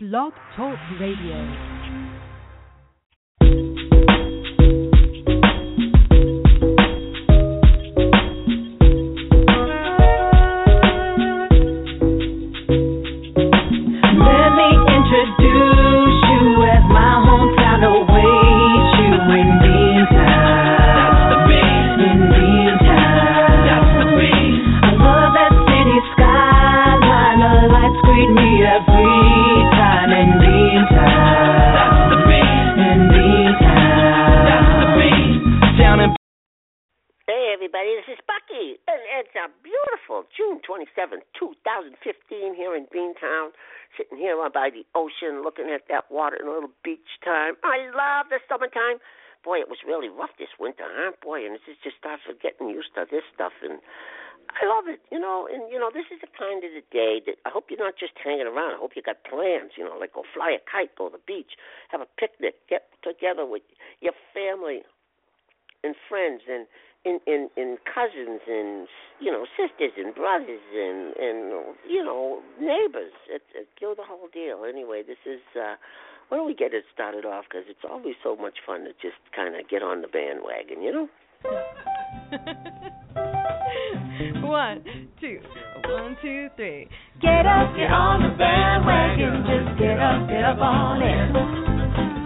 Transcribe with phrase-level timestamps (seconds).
[0.00, 1.77] Blog Talk Radio.
[53.10, 53.52] This stuff.
[53.62, 53.80] And
[54.48, 55.48] I love it, you know.
[55.50, 57.98] And, you know, this is the kind of the day that I hope you're not
[57.98, 58.76] just hanging around.
[58.76, 61.24] I hope you got plans, you know, like go fly a kite, go to the
[61.26, 61.58] beach,
[61.88, 63.62] have a picnic, get together with
[64.00, 64.82] your family
[65.84, 66.66] and friends and
[67.04, 68.88] and, and, and cousins and
[69.20, 71.38] you know sisters and brothers and and
[71.86, 73.14] you know neighbors.
[73.30, 74.64] It, it, you know the whole deal.
[74.68, 75.76] Anyway, this is uh,
[76.28, 77.44] why don't we get it started off?
[77.48, 80.92] Because it's always so much fun to just kind of get on the bandwagon, you
[80.92, 81.08] know.
[84.42, 84.82] one,
[85.20, 85.38] two,
[85.86, 86.88] one, two, three.
[87.22, 89.46] Get up, get on the bandwagon.
[89.46, 91.30] Just get up, get up on it.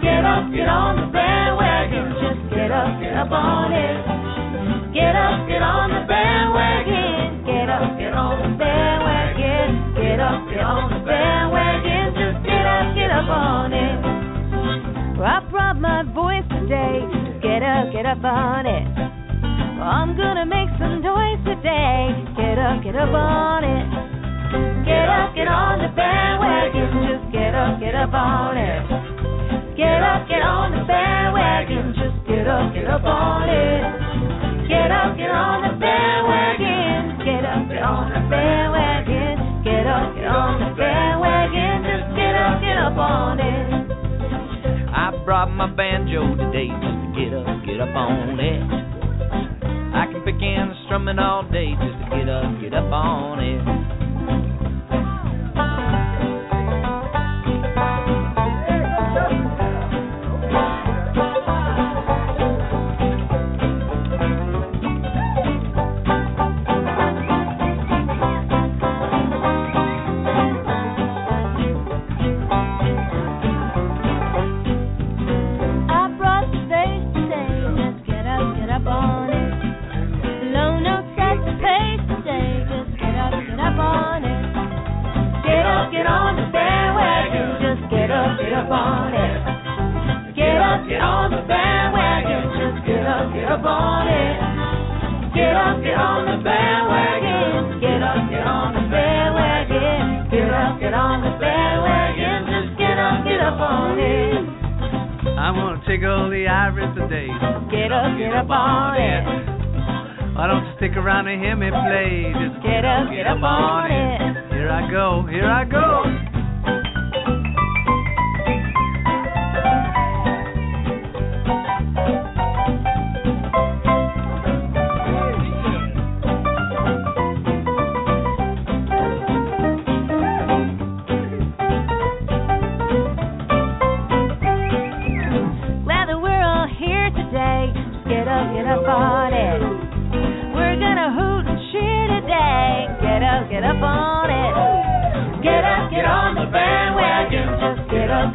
[0.01, 2.09] Get up, get on the bandwagon.
[2.25, 4.01] Just get up, get up on it.
[4.97, 7.45] Get up, get on the bandwagon.
[7.45, 9.93] Get up, get on the bandwagon.
[9.93, 12.17] Get up, get on the bandwagon.
[12.17, 14.01] Just get up, get up on it.
[15.21, 17.22] I brought my voice today.
[17.53, 18.81] Get up, get up on it.
[19.77, 22.09] I'm gonna make some noise today.
[22.33, 23.85] Get up, get up on it.
[24.81, 26.89] Get up, get on the bandwagon.
[27.05, 29.77] Just get up, get up on it.
[29.77, 31.93] Get up, get on the bandwagon.
[31.93, 34.65] Just get up, get up on it.
[34.65, 37.21] Get up, get on the bandwagon.
[37.21, 39.61] Get up, get on the bandwagon.
[39.61, 41.85] Get up, get on the bandwagon.
[41.85, 44.89] Just get up, get up on it.
[44.89, 48.61] I brought my banjo today get up, get up on it.
[49.95, 53.82] I can begin strumming all day just to get up, get up on it.
[110.97, 112.33] Around and hear me play?
[112.33, 114.53] Just Get up, get up on it.
[114.53, 115.92] Here I go, here I go.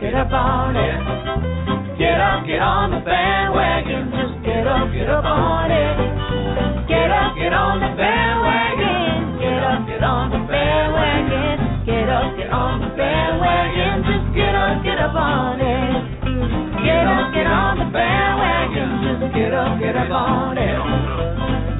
[0.00, 1.98] Get up, on it.
[1.98, 4.10] Get up, get on the bandwagon.
[4.14, 6.86] Just get up, get up on it.
[6.86, 9.38] Get up, get on the bandwagon.
[9.42, 11.82] Get up, get on the bandwagon.
[11.84, 14.04] Get up, get on the bandwagon.
[14.06, 16.18] Just get up, get up on it.
[16.86, 18.88] Get up, get on the bandwagon.
[19.02, 20.78] Just get up, get up on it.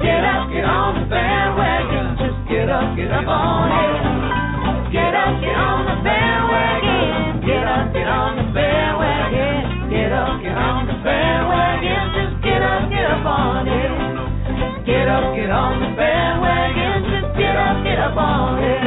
[0.03, 2.05] Get up, get on the bandwagon.
[2.19, 3.58] Just get up, get up on it.
[15.49, 17.09] Get on the bandwagon.
[17.09, 18.85] Just get up, get up on it.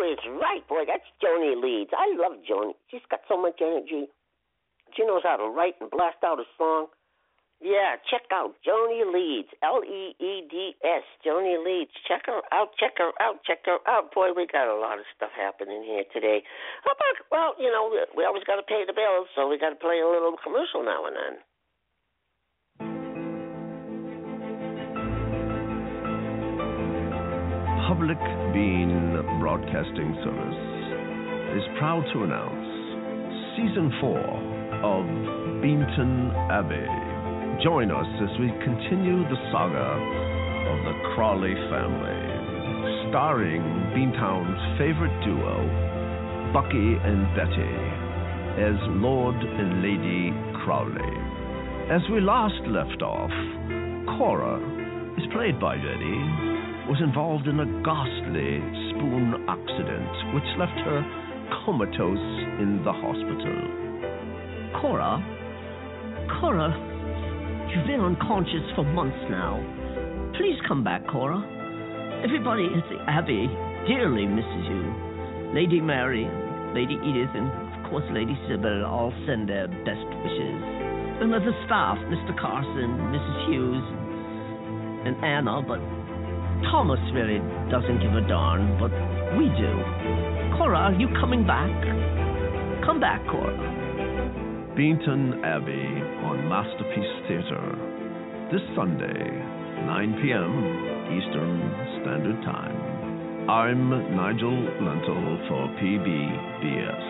[0.00, 0.84] It's right, boy.
[0.88, 1.90] That's Joni Leeds.
[1.92, 2.72] I love Joni.
[2.90, 4.08] She's got so much energy.
[4.96, 6.86] She knows how to write and blast out a song.
[7.60, 11.92] Yeah, check out Joni Leeds, L E E D S, Joni Leeds.
[12.08, 14.14] Check her out, check her out, check her out.
[14.14, 16.42] Boy, we got a lot of stuff happening here today.
[16.84, 19.70] How about, well, you know, we always got to pay the bills, so we got
[19.70, 21.36] to play a little commercial now and then.
[27.92, 28.18] Public
[28.54, 32.64] Bean Broadcasting Service is proud to announce
[33.60, 34.16] Season 4
[34.80, 35.04] of
[35.60, 37.09] Beanton Abbey.
[37.62, 39.92] Join us as we continue the saga
[40.72, 42.24] of the Crawley family,
[43.12, 43.60] starring
[43.92, 45.68] Beantown's favorite duo,
[46.56, 47.76] Bucky and Betty,
[48.64, 50.32] as Lord and Lady
[50.64, 51.12] Crawley.
[51.92, 53.28] As we last left off,
[54.16, 54.56] Cora
[55.20, 56.16] is played by Betty
[56.88, 58.56] was involved in a ghastly
[58.88, 61.04] spoon accident which left her
[61.68, 64.80] comatose in the hospital.
[64.80, 65.20] Cora?
[66.40, 66.72] Cora,
[67.74, 69.62] you've been unconscious for months now.
[70.34, 71.38] Please come back, Cora.
[72.24, 73.46] Everybody at the Abbey
[73.86, 74.82] dearly misses you.
[75.54, 76.26] Lady Mary,
[76.74, 80.58] Lady Edith, and of course Lady Sybil all send their best wishes.
[81.22, 82.34] And the staff, Mr.
[82.40, 83.36] Carson, Mrs.
[83.46, 83.86] Hughes,
[85.06, 85.78] and Anna, but
[86.70, 87.38] Thomas really
[87.70, 88.90] doesn't give a darn, but
[89.38, 89.72] we do.
[90.56, 91.70] Cora, are you coming back?
[92.84, 93.79] Come back, Cora.
[94.76, 95.90] Beanton Abbey
[96.22, 97.74] on Masterpiece Theater
[98.52, 99.26] this Sunday,
[99.84, 100.54] 9 p.m.
[101.10, 101.58] Eastern
[102.00, 103.50] Standard Time.
[103.50, 107.02] I'm Nigel Lentil for PBBS.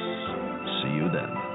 [0.80, 1.50] See you then.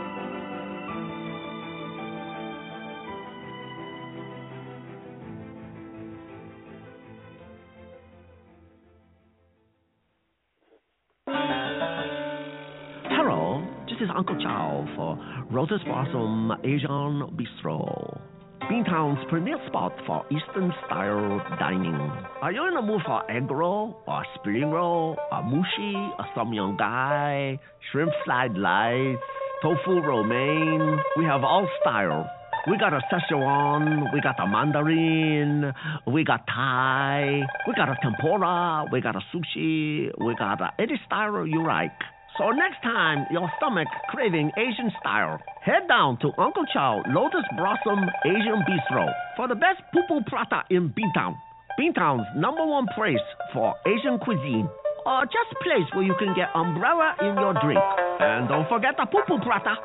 [15.52, 18.20] Lotus Blossom Asian Bistro.
[18.62, 21.94] Beantown's premier spot for Eastern style dining.
[22.42, 26.52] Are you in the mood for egg roll, or spring roll, or mushi, or some
[26.52, 27.60] young guy,
[27.92, 29.18] shrimp fried rice,
[29.62, 30.98] tofu romaine?
[31.16, 32.28] We have all style.
[32.68, 35.72] We got a Szechuan, we got a mandarin,
[36.08, 41.00] we got Thai, we got a tempura, we got a sushi, we got a any
[41.06, 41.92] style you like.
[42.38, 48.04] So next time your stomach craving Asian style, head down to Uncle Chow Lotus Blossom
[48.26, 51.38] Asian Bistro for the best pupu prata in Beantown.
[51.80, 53.24] Beantown's number one place
[53.54, 54.68] for Asian cuisine.
[55.06, 57.80] Or just place where you can get umbrella in your drink.
[58.20, 59.76] And don't forget the pupu prata.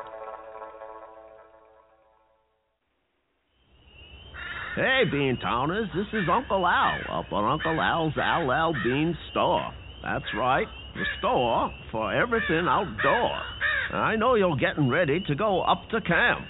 [4.75, 9.71] Hey, Beantowners, this is Uncle Al up on Uncle Al's Al Al Bean Store.
[10.03, 13.39] That's right, the store for everything outdoor.
[13.93, 16.45] I know you're getting ready to go up to camp.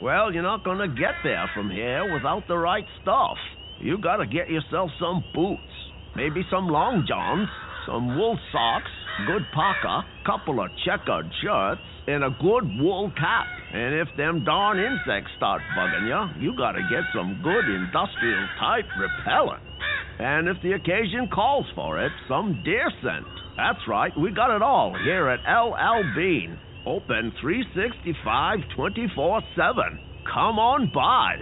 [0.00, 3.36] Well, you're not going to get there from here without the right stuff.
[3.80, 5.60] You got to get yourself some boots,
[6.16, 7.48] maybe some long johns,
[7.86, 8.90] some wool socks,
[9.26, 13.46] good parka, couple of checkered shirts, and a good wool cap.
[13.72, 18.46] And if them darn insects start bugging you, you got to get some good industrial
[18.60, 19.62] type repellent.
[20.18, 23.26] And if the occasion calls for it, some deer scent.
[23.56, 26.58] That's right, we got it all here at LL Bean.
[26.86, 30.00] Open 365 24 7.
[30.32, 31.36] Come on by.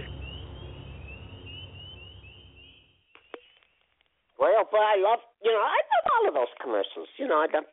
[4.39, 7.07] Well, but I love, you know, I love all of those commercials.
[7.19, 7.63] You know, the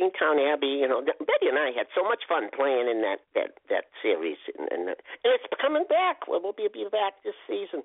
[0.00, 0.80] Beantown Abbey.
[0.80, 4.40] You know, Betty and I had so much fun playing in that that that series,
[4.56, 6.28] and and, it's coming back.
[6.28, 7.84] We'll, we'll be back this season,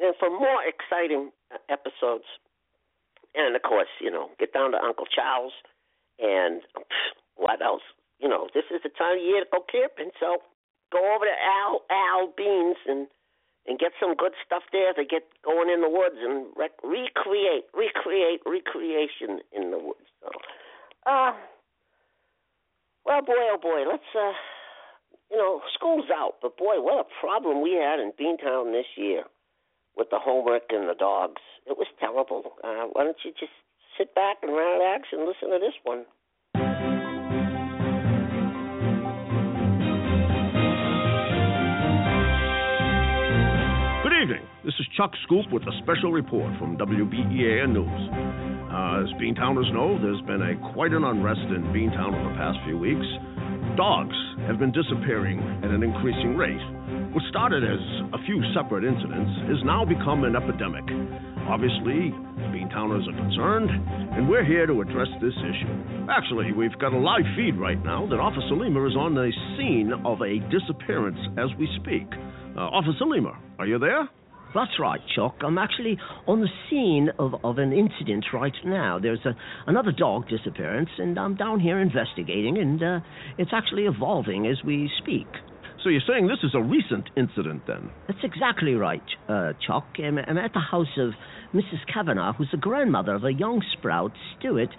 [0.00, 1.30] and for more exciting
[1.68, 2.24] episodes.
[3.34, 5.52] And of course, you know, get down to Uncle Charles,
[6.18, 6.62] and
[7.36, 7.82] what else?
[8.18, 10.38] You know, this is the time of year to go camping, so
[10.90, 13.06] go over to Al Al Beans and
[13.66, 17.68] and get some good stuff there to get going in the woods and rec- recreate,
[17.76, 20.08] recreate, recreation in the woods.
[20.24, 20.30] So,
[21.04, 21.32] uh,
[23.04, 24.32] well, boy, oh boy, let's, uh,
[25.30, 29.24] you know, school's out, but boy, what a problem we had in Beantown this year
[29.98, 31.42] with the homework and the dogs.
[31.66, 32.54] It was terrible.
[32.62, 33.52] Uh, why don't you just
[33.98, 36.06] sit back and relax and listen to this one?
[44.04, 44.46] Good evening.
[44.64, 48.02] This is Chuck Scoop with a special report from WBEA News.
[48.68, 52.58] Uh, as Beantowners know, there's been a quite an unrest in Beantown over the past
[52.64, 53.06] few weeks.
[53.76, 56.60] Dogs have been disappearing at an increasing rate.
[57.12, 57.80] What started as
[58.12, 60.84] a few separate incidents has now become an epidemic.
[61.48, 62.12] Obviously,
[62.52, 63.70] Beantowners are concerned,
[64.16, 65.72] and we're here to address this issue.
[66.10, 69.92] Actually, we've got a live feed right now that Officer Lima is on the scene
[70.04, 72.06] of a disappearance as we speak.
[72.56, 74.08] Uh, Officer Lima, are you there?
[74.58, 75.36] That's right, Chuck.
[75.46, 75.96] I'm actually
[76.26, 78.98] on the scene of, of an incident right now.
[78.98, 79.36] There's a,
[79.68, 83.00] another dog disappearance, and I'm down here investigating, and uh,
[83.38, 85.28] it's actually evolving as we speak.
[85.84, 87.88] So you're saying this is a recent incident then?
[88.08, 89.86] That's exactly right, uh, Chuck.
[90.02, 91.10] I'm, I'm at the house of
[91.54, 91.86] Mrs.
[91.94, 94.10] Kavanagh, who's the grandmother of a young sprout,
[94.40, 94.70] Stuart,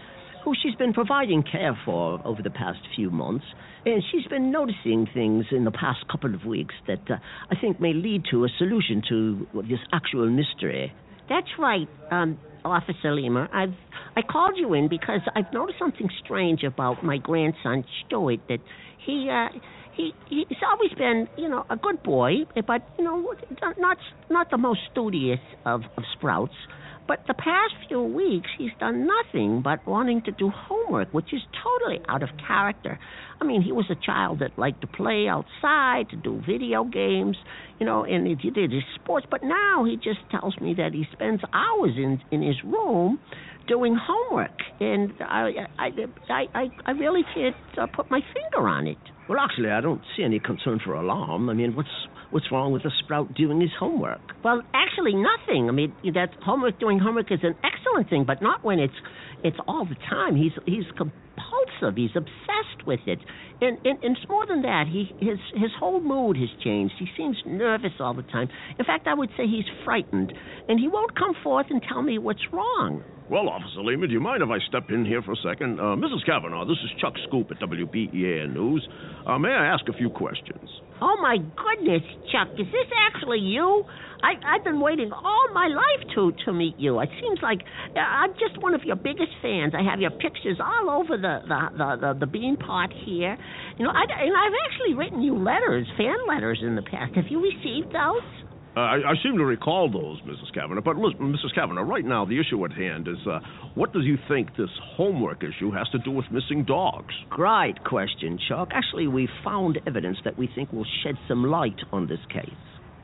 [0.49, 3.45] who she's been providing care for over the past few months.
[3.85, 7.17] And she's been noticing things in the past couple of weeks that uh,
[7.51, 10.91] I think may lead to a solution to this actual mystery.
[11.29, 13.47] That's right, um, Officer Lima.
[13.53, 13.75] I've
[14.17, 18.39] I called you in because I've noticed something strange about my grandson Stuart.
[18.49, 18.59] That
[19.05, 19.55] he uh,
[19.95, 23.33] he he's always been you know a good boy, but you know
[23.77, 23.97] not
[24.31, 26.55] not the most studious of of sprouts.
[27.09, 31.41] But the past few weeks, he's done nothing but wanting to do homework, which is
[31.63, 32.99] totally out of character.
[33.41, 37.35] I mean, he was a child that liked to play outside, to do video games,
[37.79, 39.25] you know, and he did his sports.
[39.27, 43.19] But now he just tells me that he spends hours in in his room
[43.67, 45.89] doing homework, and I I
[46.29, 48.99] I I, I really can't uh, put my finger on it.
[49.27, 51.49] Well, actually, I don't see any concern for alarm.
[51.49, 51.89] I mean, what's
[52.31, 54.21] what's wrong with a sprout doing his homework?
[54.43, 55.69] Well, actually, nothing.
[55.69, 58.93] I mean, that homework doing homework is an excellent thing, but not when it's
[59.43, 60.35] it's all the time.
[60.35, 61.95] He's he's compulsive.
[61.95, 63.19] He's obsessed with it,
[63.61, 64.85] and and, and it's more than that.
[64.87, 66.95] He his his whole mood has changed.
[66.99, 68.49] He seems nervous all the time.
[68.77, 70.33] In fact, I would say he's frightened,
[70.67, 73.03] and he won't come forth and tell me what's wrong.
[73.29, 75.79] Well, Officer Lima, do you mind if I step in here for a second?
[75.79, 76.25] Uh, Mrs.
[76.25, 78.87] Kavanaugh, this is Chuck Scoop at WBEA News.
[79.27, 80.67] Uh, may I ask a few questions?
[81.01, 83.83] Oh my goodness, Chuck, is this actually you?
[84.21, 86.99] I, I've been waiting all my life to to meet you.
[86.99, 87.59] It seems like
[87.95, 89.73] uh, I'm just one of your biggest fans.
[89.77, 93.37] I have your pictures all over the the the, the, the bean pot here.
[93.77, 97.15] You know, I, and I've actually written you letters, fan letters in the past.
[97.15, 98.48] Have you received those?
[98.79, 100.53] Uh, I, I seem to recall those, Mrs.
[100.53, 100.79] Kavanaugh.
[100.79, 101.53] But listen, Mrs.
[101.53, 103.39] Kavanaugh, right now the issue at hand is uh,
[103.75, 107.13] what do you think this homework issue has to do with missing dogs?
[107.29, 108.69] Great question, Chuck.
[108.71, 112.55] Actually, we found evidence that we think will shed some light on this case.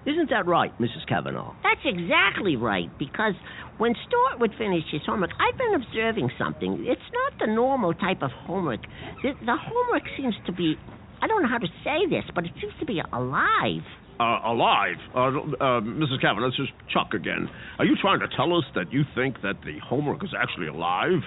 [0.06, 1.06] Isn't that right, Mrs.
[1.10, 1.54] Kavanaugh?
[1.64, 3.34] That's exactly right, because
[3.78, 6.86] when Stuart would finish his homework, I've been observing something.
[6.88, 8.80] It's not the normal type of homework.
[9.24, 10.76] The, the homework seems to be,
[11.22, 13.84] I don't know how to say this, but it seems to be alive.
[14.18, 14.96] Uh, alive.
[15.14, 16.22] Uh, uh, Mrs.
[16.22, 17.50] Kavanaugh, this is Chuck again.
[17.80, 21.20] Are you trying to tell us that you think that the homework is actually alive?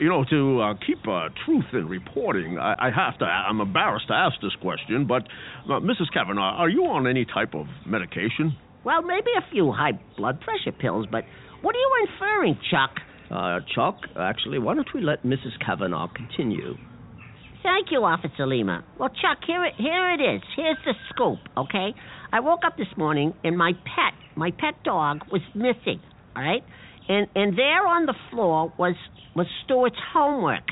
[0.00, 3.26] You know, to uh, keep uh, truth in reporting, I, I have to.
[3.26, 5.24] I'm embarrassed to ask this question, but
[5.66, 6.10] uh, Mrs.
[6.14, 8.56] Kavanaugh, are you on any type of medication?
[8.84, 11.24] Well, maybe a few high blood pressure pills, but
[11.60, 12.96] what are you inferring, Chuck?
[13.30, 15.60] Uh, Chuck, actually, why don't we let Mrs.
[15.64, 16.76] Kavanaugh continue?
[17.62, 18.84] Thank you, Officer Lima.
[18.98, 20.42] Well, Chuck, here it, here it is.
[20.56, 21.94] Here's the scoop, okay?
[22.32, 26.00] I woke up this morning and my pet, my pet dog, was missing.
[26.36, 26.62] All right,
[27.08, 28.94] and and there on the floor was
[29.34, 30.64] was Stuart's homework,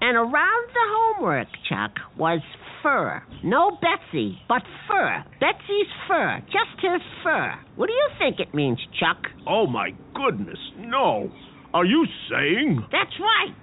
[0.00, 2.40] and around the homework, Chuck, was
[2.82, 3.22] fur.
[3.42, 5.24] No Betsy, but fur.
[5.40, 7.54] Betsy's fur, just his fur.
[7.76, 9.18] What do you think it means, Chuck?
[9.46, 11.30] Oh my goodness, no!
[11.74, 13.56] Are you saying That's right.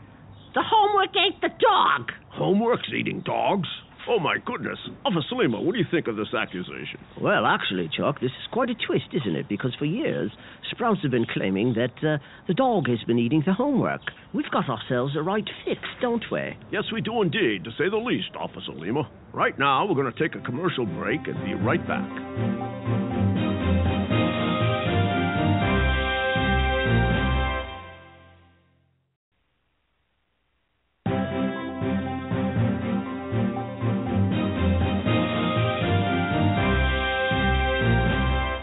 [0.55, 2.11] The homework ate the dog.
[2.29, 3.67] homework's eating dogs?
[4.07, 6.97] Oh my goodness, Officer Lima, what do you think of this accusation?
[7.21, 9.47] Well, actually, Chuck, this is quite a twist, isn't it?
[9.47, 10.31] Because for years,
[10.71, 14.01] Sprouts have been claiming that uh, the dog has been eating the homework.
[14.33, 16.57] We've got ourselves a right fix, don't we?
[16.71, 19.07] Yes, we do indeed, to say the least, Officer Lima.
[19.33, 22.98] Right now, we're going to take a commercial break and be right back.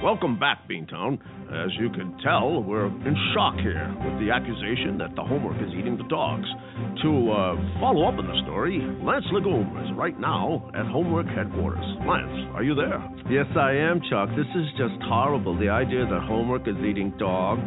[0.06, 1.18] Welcome back, Beantown.
[1.50, 5.74] As you can tell, we're in shock here with the accusation that the homework is
[5.76, 6.46] eating the dogs.
[7.02, 11.82] To uh, follow up on the story, Lance Legume is right now at Homework headquarters.
[12.06, 13.02] Lance, are you there?
[13.28, 14.30] Yes, I am, Chuck.
[14.38, 15.58] This is just horrible.
[15.58, 17.66] The idea that homework is eating dogs.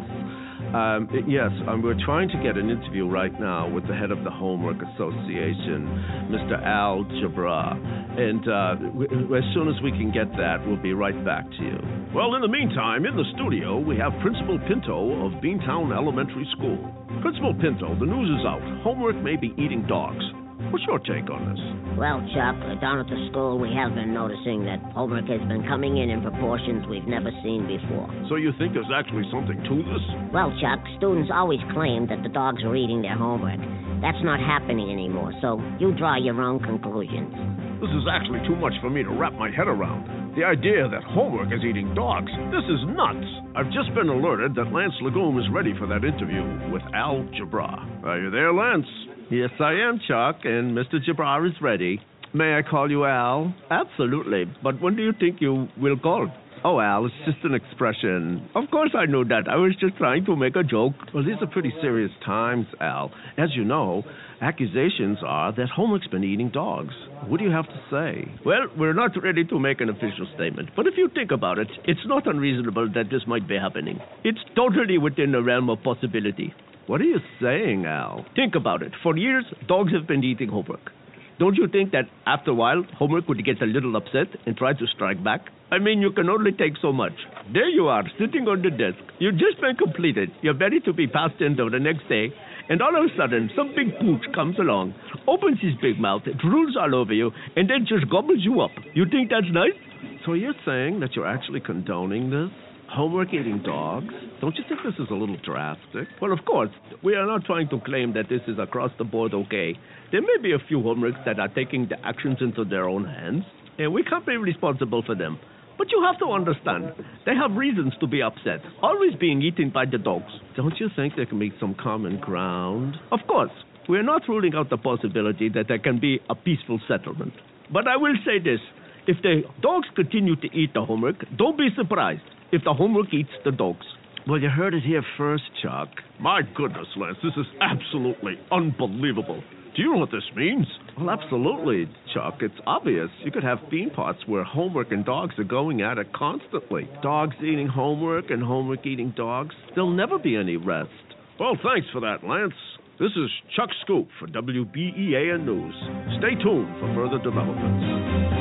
[0.74, 4.22] Um, yes, um, we're trying to get an interview right now with the head of
[4.22, 5.90] the Homework Association,
[6.30, 6.62] Mr.
[6.64, 7.74] Al Jabra.
[8.14, 11.78] And uh, as soon as we can get that, we'll be right back to you.
[12.14, 16.78] Well, in the meantime, in the studio, we have Principal Pinto of Beantown Elementary School.
[17.20, 18.62] Principal Pinto, the news is out.
[18.82, 20.22] Homework may be eating dogs.
[20.70, 21.58] What's your take on this?
[21.98, 25.98] Well, Chuck, down at the school, we have been noticing that homework has been coming
[25.98, 28.06] in in proportions we've never seen before.
[28.30, 30.04] So you think there's actually something to this?
[30.30, 33.58] Well, Chuck, students always claim that the dogs are eating their homework.
[33.98, 37.34] That's not happening anymore, so you draw your own conclusions.
[37.82, 40.06] This is actually too much for me to wrap my head around.
[40.38, 42.30] The idea that homework is eating dogs.
[42.54, 43.26] This is nuts.
[43.58, 47.74] I've just been alerted that Lance Legume is ready for that interview with Al Jabra.
[48.06, 48.86] Are you there, Lance?
[49.30, 50.98] Yes, I am, Chuck, and Mr.
[50.98, 52.00] Jabbar is ready.
[52.34, 53.54] May I call you Al?
[53.70, 54.44] Absolutely.
[54.60, 56.28] But when do you think you will call?
[56.64, 58.50] Oh, Al, it's just an expression.
[58.56, 59.44] Of course I know that.
[59.48, 60.94] I was just trying to make a joke.
[61.14, 63.12] Well, these are pretty serious times, Al.
[63.38, 64.02] As you know,
[64.42, 66.92] accusations are that Homework's been eating dogs.
[67.28, 68.28] What do you have to say?
[68.44, 71.68] Well, we're not ready to make an official statement, but if you think about it,
[71.84, 74.00] it's not unreasonable that this might be happening.
[74.24, 76.52] It's totally within the realm of possibility.
[76.86, 78.24] What are you saying, Al?
[78.34, 78.92] Think about it.
[79.02, 80.90] For years, dogs have been eating homework.
[81.38, 84.72] Don't you think that after a while, homework would get a little upset and try
[84.72, 85.46] to strike back?
[85.70, 87.12] I mean, you can only take so much.
[87.52, 88.98] There you are, sitting on the desk.
[89.20, 90.30] You've just been completed.
[90.42, 92.34] You're ready to be passed into the next day,
[92.68, 94.94] and all of a sudden, some big pooch comes along,
[95.28, 98.72] opens his big mouth, drools all over you, and then just gobbles you up.
[98.94, 99.78] You think that's nice?
[100.26, 102.50] So you're saying that you're actually condoning this?
[102.90, 104.12] Homework eating dogs?
[104.40, 106.08] Don't you think this is a little drastic?
[106.20, 106.70] Well, of course,
[107.04, 109.78] we are not trying to claim that this is across the board okay.
[110.10, 113.44] There may be a few homeworks that are taking the actions into their own hands,
[113.78, 115.38] and we can't be responsible for them.
[115.78, 116.92] But you have to understand,
[117.26, 120.32] they have reasons to be upset, always being eaten by the dogs.
[120.56, 122.96] Don't you think there can be some common ground?
[123.12, 123.52] Of course,
[123.88, 127.34] we are not ruling out the possibility that there can be a peaceful settlement.
[127.72, 128.58] But I will say this
[129.06, 133.30] if the dogs continue to eat the homework, don't be surprised if the homework eats
[133.44, 133.86] the dogs.
[134.28, 135.88] Well, you heard it here first, Chuck.
[136.20, 139.42] My goodness, Lance, this is absolutely unbelievable.
[139.74, 140.66] Do you know what this means?
[140.98, 142.38] Well, absolutely, Chuck.
[142.40, 143.08] It's obvious.
[143.24, 146.88] You could have bean pots where homework and dogs are going at it constantly.
[147.02, 149.54] Dogs eating homework and homework eating dogs.
[149.74, 150.90] There'll never be any rest.
[151.38, 152.52] Well, thanks for that, Lance.
[152.98, 155.74] This is Chuck Scoop for WBEAN News.
[156.18, 158.39] Stay tuned for further developments.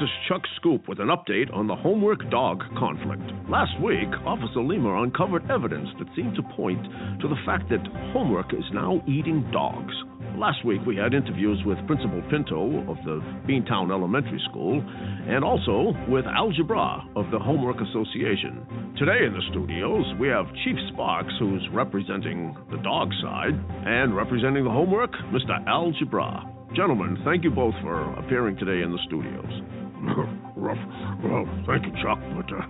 [0.00, 3.20] This is Chuck Scoop with an update on the homework dog conflict.
[3.50, 6.82] Last week, Officer Lima uncovered evidence that seemed to point
[7.20, 7.84] to the fact that
[8.14, 9.92] homework is now eating dogs.
[10.40, 15.92] Last week, we had interviews with Principal Pinto of the Beantown Elementary School and also
[16.08, 18.96] with Algebra of the Homework Association.
[18.96, 23.52] Today in the studios, we have Chief Sparks, who's representing the dog side,
[23.84, 25.60] and representing the homework, Mr.
[25.68, 26.40] Algebra.
[26.74, 29.89] Gentlemen, thank you both for appearing today in the studios.
[30.56, 30.78] Rough.
[31.24, 32.64] Well, thank you, Chuck, but uh,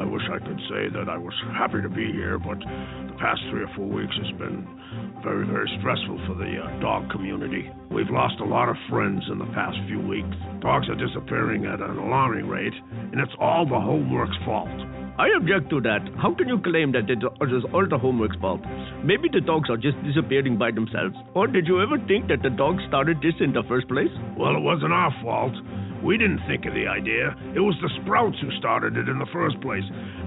[0.00, 3.40] I wish I could say that I was happy to be here, but the past
[3.50, 4.64] three or four weeks has been
[5.22, 7.68] very, very stressful for the uh, dog community.
[7.90, 10.34] We've lost a lot of friends in the past few weeks.
[10.60, 12.74] Dogs are disappearing at an alarming rate,
[13.12, 14.72] and it's all the homework's fault.
[15.18, 16.00] I object to that.
[16.16, 18.62] How can you claim that it is all the homework's fault?
[19.04, 21.14] Maybe the dogs are just disappearing by themselves.
[21.34, 24.12] Or did you ever think that the dogs started this in the first place?
[24.40, 25.52] Well, it wasn't our fault.
[26.02, 27.30] We didn't think of the idea.
[27.54, 29.84] It was the Sprouts who started it in the first place.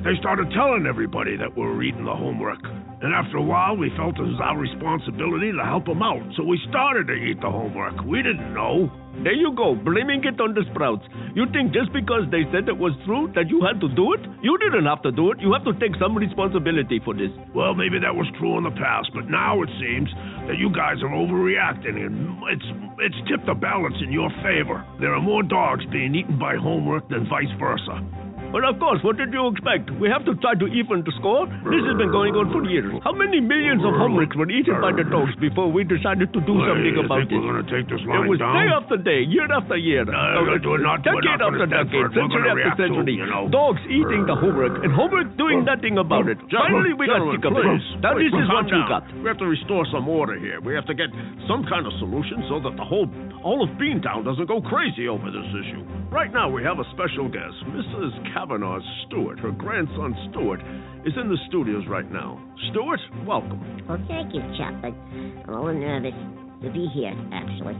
[0.07, 2.63] They started telling everybody that we were eating the homework.
[2.63, 6.23] And after a while, we felt it was our responsibility to help them out.
[6.37, 7.99] So we started to eat the homework.
[8.07, 8.89] We didn't know.
[9.25, 11.01] There you go, blaming it on the Sprouts.
[11.33, 14.21] You think just because they said it was true that you had to do it?
[14.45, 15.41] You didn't have to do it.
[15.41, 17.33] You have to take some responsibility for this.
[17.49, 20.13] Well, maybe that was true in the past, but now it seems
[20.45, 22.69] that you guys are overreacting, and it's
[23.01, 24.85] it's tipped the balance in your favor.
[25.01, 28.24] There are more dogs being eaten by homework than vice versa.
[28.55, 29.91] Well, of course, what did you expect?
[29.99, 31.43] We have to try to even the score.
[31.67, 32.87] This has been going on for years.
[33.03, 36.55] How many millions of homeworks were eaten by the dogs before we decided to do
[36.63, 37.35] something about this?
[37.35, 38.55] we're going to take this It line was down?
[38.55, 41.99] day after day, year after year, No, uh, we're not- we're decade not after decade,
[41.99, 42.15] it.
[42.15, 43.15] We're century after react to century.
[43.19, 43.43] you know.
[43.51, 46.39] Dogs eating the homework, and homework doing nothing about it.
[46.47, 47.67] Finally, we got sick of it.
[47.99, 48.87] Now, this is what down.
[48.87, 49.03] got.
[49.19, 50.63] We have to restore some order here.
[50.63, 51.11] We have to get
[51.51, 53.11] some kind of solution so that the whole
[53.43, 55.83] all of Beantown doesn't go crazy over this issue.
[56.15, 58.33] Right now, we have a special guest, Mrs.
[58.33, 59.37] Kavanaugh Stewart.
[59.37, 60.61] Her grandson Stewart
[61.03, 62.39] is in the studios right now.
[62.71, 63.59] Stewart, welcome.
[63.85, 66.15] Well, thank you, Chuck, but I'm a little nervous
[66.63, 67.75] to be here, actually.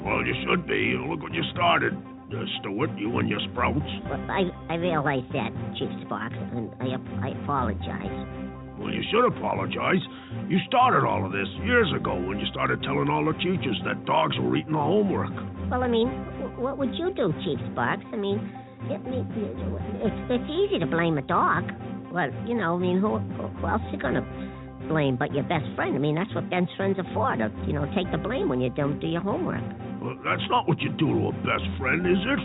[0.00, 0.96] Well, you should be.
[0.96, 2.88] Look what you started, uh, Stewart.
[2.96, 3.84] You and your Sprouts.
[4.08, 8.16] But I, I realize that, Chief Sparks, and I, I apologize.
[8.80, 10.00] Well, you should apologize.
[10.48, 14.04] You started all of this years ago when you started telling all the teachers that
[14.04, 15.32] dogs were eating the homework.
[15.70, 16.08] Well, I mean,
[16.60, 18.04] what would you do, Chief Sparks?
[18.12, 18.36] I mean,
[18.92, 19.24] it, it,
[20.04, 21.64] it's it's easy to blame a dog.
[22.12, 24.20] Well, you know, I mean, who who else are you gonna
[24.86, 25.96] blame but your best friend?
[25.96, 28.60] I mean, that's what best friends are for to you know take the blame when
[28.60, 29.64] you don't do your homework.
[30.04, 32.40] Well, that's not what you do to a best friend, is it?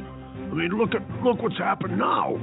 [0.47, 2.39] I mean, look at look what's happened now.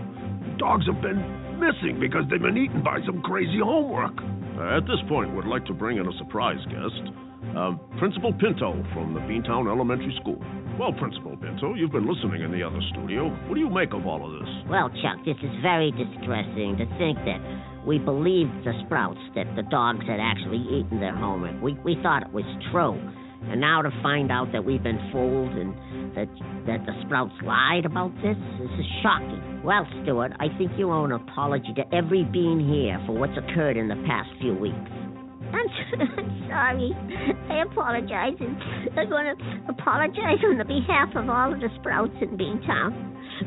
[0.58, 1.24] Dogs have been
[1.56, 4.12] missing because they've been eaten by some crazy homework.
[4.56, 7.12] Uh, at this point, we'd like to bring in a surprise guest.
[7.56, 10.40] Um, Principal Pinto from the Beantown Elementary School.
[10.80, 13.28] Well, Principal Pinto, you've been listening in the other studio.
[13.46, 14.50] What do you make of all of this?
[14.68, 17.40] Well, Chuck, this is very distressing to think that
[17.86, 21.60] we believed the Sprouts that the dogs had actually eaten their homework.
[21.62, 22.98] We we thought it was true.
[23.48, 25.72] And now to find out that we've been fooled and
[26.16, 26.28] that
[26.66, 29.55] that the Sprouts lied about this, this is shocking.
[29.66, 33.76] Well, Stuart, I think you owe an apology to every bean here for what's occurred
[33.76, 34.78] in the past few weeks.
[35.50, 35.66] I'm,
[35.98, 36.94] I'm sorry.
[37.50, 38.54] I apologize, and
[38.94, 39.34] I'm going to
[39.66, 42.94] apologize on the behalf of all of the Sprouts in Beantown.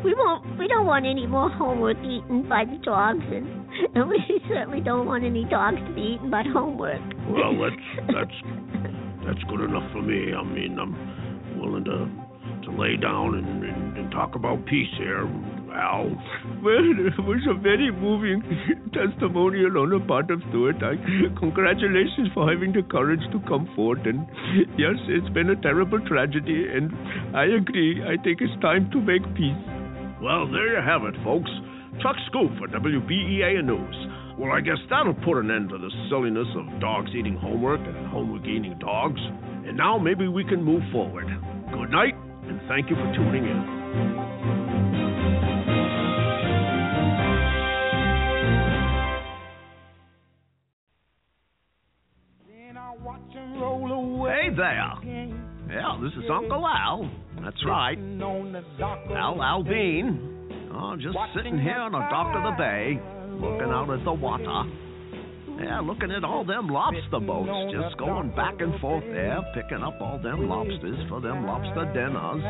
[0.03, 0.59] We won't.
[0.59, 3.47] We don't want any more homework eaten by the dogs, and,
[3.95, 6.99] and we certainly don't want any dogs to be eaten by homework.
[7.31, 8.37] Well, that's that's
[9.23, 10.33] that's good enough for me.
[10.35, 12.11] I mean, I'm willing to
[12.65, 15.23] to lay down and, and, and talk about peace here,
[15.73, 16.09] Al.
[16.63, 18.41] Well, it was a very moving
[18.93, 20.81] testimonial on the part of Stuart.
[20.81, 20.97] I,
[21.39, 24.05] congratulations for having the courage to come forth.
[24.05, 24.27] And
[24.77, 26.91] yes, it's been a terrible tragedy, and
[27.35, 28.03] I agree.
[28.03, 29.63] I think it's time to make peace.
[30.21, 31.51] Well, there you have it, folks.
[32.01, 33.97] Chuck Scoop for WBEA News.
[34.37, 38.07] Well, I guess that'll put an end to the silliness of dogs eating homework and
[38.07, 39.19] homework eating dogs.
[39.67, 41.27] And now maybe we can move forward.
[41.71, 42.15] Good night,
[42.47, 43.78] and thank you for tuning in.
[54.55, 54.93] There.
[55.69, 57.09] Yeah, this is Uncle Al.
[57.43, 57.97] That's right.
[57.97, 60.69] Al Al Bean.
[60.73, 62.99] Oh, just sitting here on the dock of the bay,
[63.37, 64.65] looking out at the water.
[65.61, 69.99] Yeah, looking at all them lobster boats just going back and forth there, picking up
[70.01, 72.41] all them lobsters for them lobster dinners.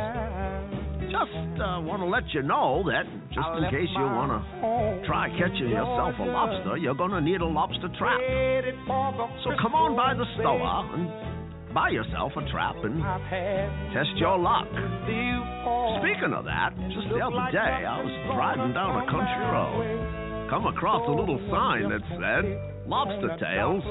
[1.09, 5.27] Just uh, want to let you know that, just in case you want to try
[5.35, 8.21] catching yourself a lobster, you're going to need a lobster trap.
[9.43, 11.09] So come on by the store and
[11.73, 13.01] buy yourself a trap and
[13.93, 14.67] test your luck.
[16.01, 20.65] Speaking of that, just the other day I was driving down a country road, come
[20.67, 22.45] across a little sign that said
[22.89, 23.83] lobster tails,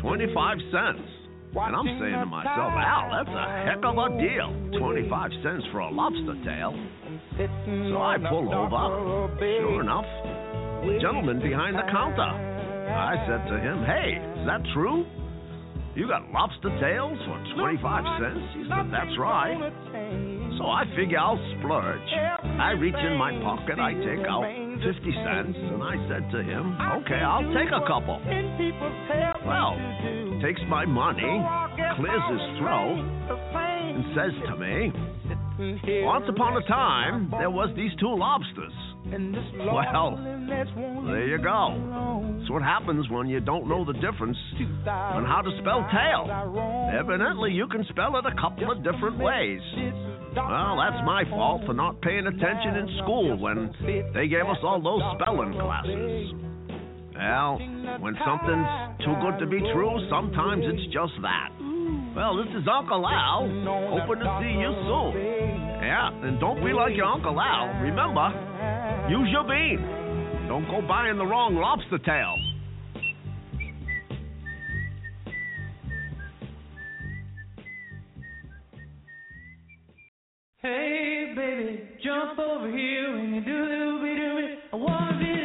[0.00, 1.08] 25 cents.
[1.54, 4.50] And I'm saying to myself, Al, that's a heck of a deal.
[4.78, 6.74] 25 cents for a lobster tail.
[7.90, 9.38] So I pull over.
[9.38, 10.06] Sure enough,
[10.82, 12.26] the gentleman behind the counter.
[12.90, 15.06] I said to him, Hey, is that true?
[15.96, 18.42] You got lobster tails for 25 cents?
[18.58, 19.54] He said, That's right.
[20.58, 22.10] So I figure I'll splurge.
[22.58, 24.90] I reach in my pocket, I take out 50
[25.22, 28.18] cents, and I said to him, Okay, I'll take a couple.
[29.46, 29.78] Well,
[30.42, 31.30] takes my money,
[31.94, 34.90] clears his throat, and says to me,
[35.58, 38.72] Once upon a time, there was these two lobsters.
[39.56, 40.16] Well,
[41.06, 41.76] there you go.
[42.38, 44.36] That's what happens when you don't know the difference
[44.86, 46.26] on how to spell tail.
[46.98, 49.60] Evidently, you can spell it a couple of different ways.
[50.34, 53.70] Well, that's my fault for not paying attention in school when
[54.12, 56.34] they gave us all those spelling classes.
[57.14, 57.58] Well,
[58.02, 58.66] when something's
[59.06, 61.50] too good to be true, sometimes it's just that.
[62.14, 63.40] Well, this is Uncle Al.
[63.42, 65.12] Hoping to see you soon.
[65.82, 67.80] Yeah, and don't be like your Uncle Al.
[67.82, 68.30] Remember,
[69.10, 69.82] use your bean.
[70.46, 72.36] Don't go buying the wrong lobster tail.
[80.58, 83.84] Hey, baby, jump over here when you do the.
[84.72, 85.43] I wanna be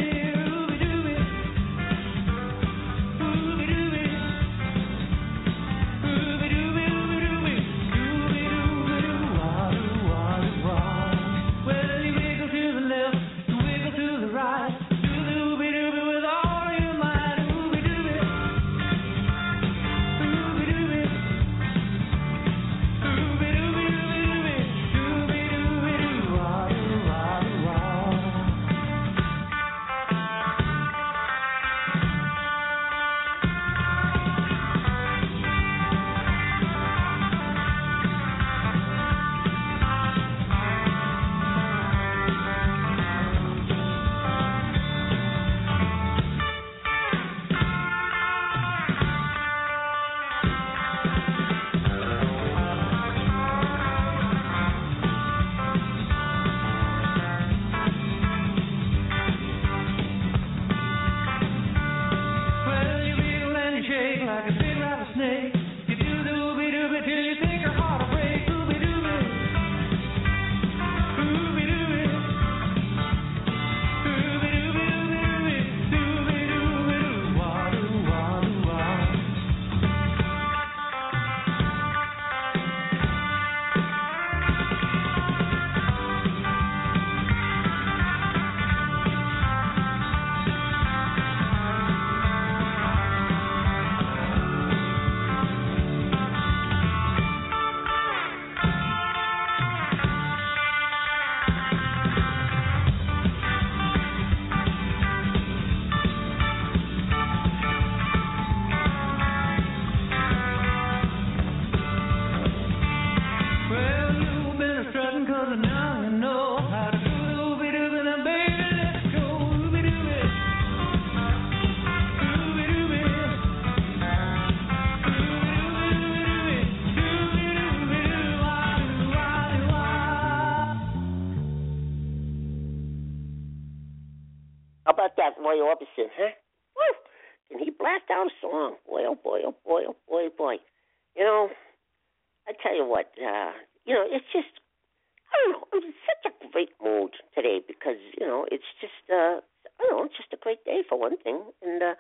[147.42, 149.40] today because, you know, it's just uh
[149.80, 151.42] I don't know, it's just a great day for one thing.
[151.62, 151.96] And uh,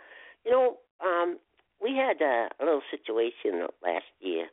[0.45, 1.37] you know, um
[1.81, 4.47] we had uh, a little situation last year,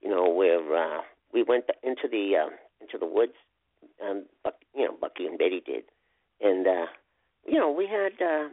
[0.00, 2.50] you know, where uh we went into the uh,
[2.80, 3.36] into the woods
[4.04, 5.84] um Buck, you know, Bucky and Betty did.
[6.40, 6.86] And uh
[7.46, 8.48] you know, we had uh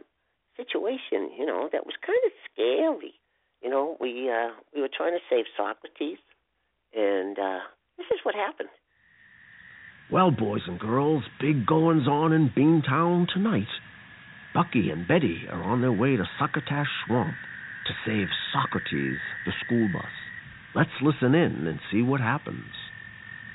[0.56, 3.14] situation, you know, that was kind of scary.
[3.62, 6.18] You know, we uh we were trying to save Socrates
[6.94, 7.60] and uh
[7.96, 8.68] this is what happened.
[10.10, 13.68] Well, boys and girls, big goings on in Beantown tonight.
[14.54, 17.34] Bucky and Betty are on their way to Succotash Swamp
[17.86, 20.10] to save Socrates, the school bus.
[20.74, 22.64] Let's listen in and see what happens.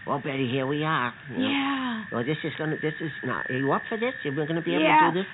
[0.05, 1.13] Well, Betty, here we are.
[1.31, 1.47] you know.
[1.49, 2.03] Yeah.
[2.11, 2.75] Well, this is gonna.
[2.81, 3.41] This is now.
[3.49, 4.13] Are you up for this?
[4.25, 5.09] Are we gonna be able Yeah.
[5.09, 5.27] to do this?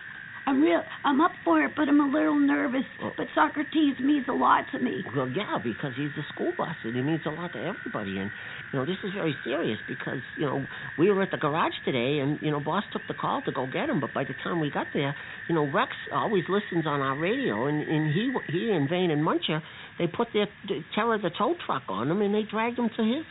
[0.50, 0.82] I'm real.
[1.06, 2.82] I'm up for it, but I'm a little nervous.
[3.04, 3.12] Oh.
[3.16, 5.06] But Socrates means a lot to me.
[5.16, 8.18] Well, yeah, because he's the school bus and he means a lot to everybody.
[8.18, 8.32] And
[8.74, 10.66] you know, this is very serious because you know
[10.98, 13.68] we were at the garage today, and you know, boss took the call to go
[13.72, 14.02] get him.
[14.02, 15.16] But by the time we got there,
[15.48, 19.22] you know, Rex always listens on our radio, and and he he and Vane and
[19.22, 19.62] Muncher
[20.00, 23.04] they put their the terror the tow truck on him and they dragged him to
[23.04, 23.26] his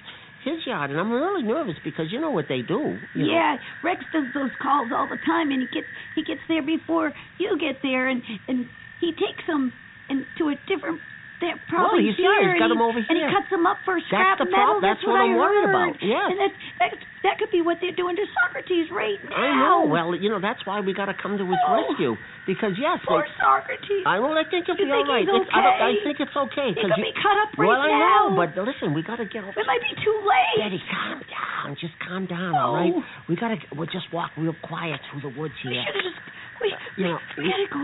[0.54, 0.90] his yard.
[0.90, 2.96] And I'm really nervous because you know what they do.
[3.14, 3.32] You know.
[3.32, 7.12] Yeah, Rex does those calls all the time, and he gets he gets there before
[7.38, 8.66] you get there, and and
[9.00, 9.72] he takes them
[10.08, 11.00] into a different.
[11.38, 13.62] They're probably he's- here, yeah, he's got and, he, 'em over and he cuts them
[13.62, 14.82] up for scrap the metal.
[14.82, 16.26] prob- that's what, what I I'm worried about, yes.
[16.34, 16.90] and that, that
[17.22, 19.34] that could be what they're doing to Socrates right now.
[19.38, 19.78] I know.
[19.90, 21.74] Well, you know that's why we got to come to his Oh.
[21.78, 22.14] rescue
[22.46, 24.02] because yes, Poor they, Socrates.
[24.06, 24.34] I will.
[24.38, 25.22] I think it'll You be all right.
[25.26, 26.74] It's- I, I think it's okay.
[26.74, 28.34] He could you- be cut up right well, I now.
[28.34, 29.42] know, but listen, we got to get.
[29.46, 29.54] Over.
[29.54, 30.58] It might be too late.
[30.62, 31.76] Betty, calm down.
[31.78, 32.90] Just calm down, all right?
[32.94, 33.02] Oh.
[33.30, 33.58] We gotta.
[33.78, 35.70] We'll just walk real quiet through the woods here.
[35.74, 36.18] We should have just.
[36.62, 37.82] We, You know, we gotta go.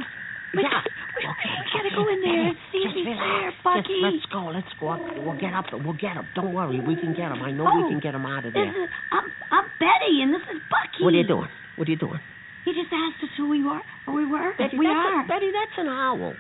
[0.62, 0.83] Yeah.
[0.83, 1.51] we, Okay.
[1.57, 3.99] we gotta go in there and see if he's there, Bucky.
[4.03, 4.51] let's go.
[4.53, 4.99] Let's go.
[5.25, 5.67] We'll get up.
[5.73, 6.27] We'll get him.
[6.35, 6.81] Don't worry.
[6.81, 7.43] We can get him.
[7.43, 8.85] I know Oh, we can get him out of This there.
[8.85, 11.03] is I'm I'm Betty, and this is Bucky.
[11.05, 11.49] What are you doing?
[11.77, 12.21] What are you doing?
[12.64, 14.55] He just asked us who we were, we were.
[14.57, 15.21] Betty, we are.
[15.21, 16.33] A, Betty, that's an owl.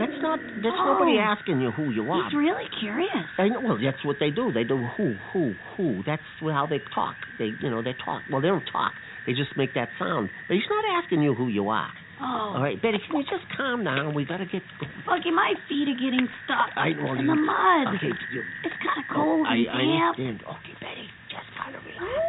[0.00, 0.40] That's not.
[0.64, 0.94] That's Oh.
[0.96, 2.24] nobody asking you who you are.
[2.24, 3.26] He's really curious.
[3.38, 3.60] I know.
[3.60, 4.50] Well, that's what they do.
[4.50, 6.02] They do who, who, who.
[6.06, 7.16] That's how they talk.
[7.38, 8.22] They, you know, they talk.
[8.30, 8.92] Well, they don't talk.
[9.26, 10.30] They just make that sound.
[10.48, 11.90] But he's not asking you who you are.
[12.22, 14.14] Oh, All right, Betty, can you just calm down?
[14.14, 14.62] We gotta get.
[15.06, 17.98] Bucky, my feet are getting stuck I well, in you- the mud.
[17.98, 20.18] Okay, you, It's kind of cold I, and I damp.
[20.18, 20.38] understand.
[20.46, 22.22] Okay, Betty, just kind of relax.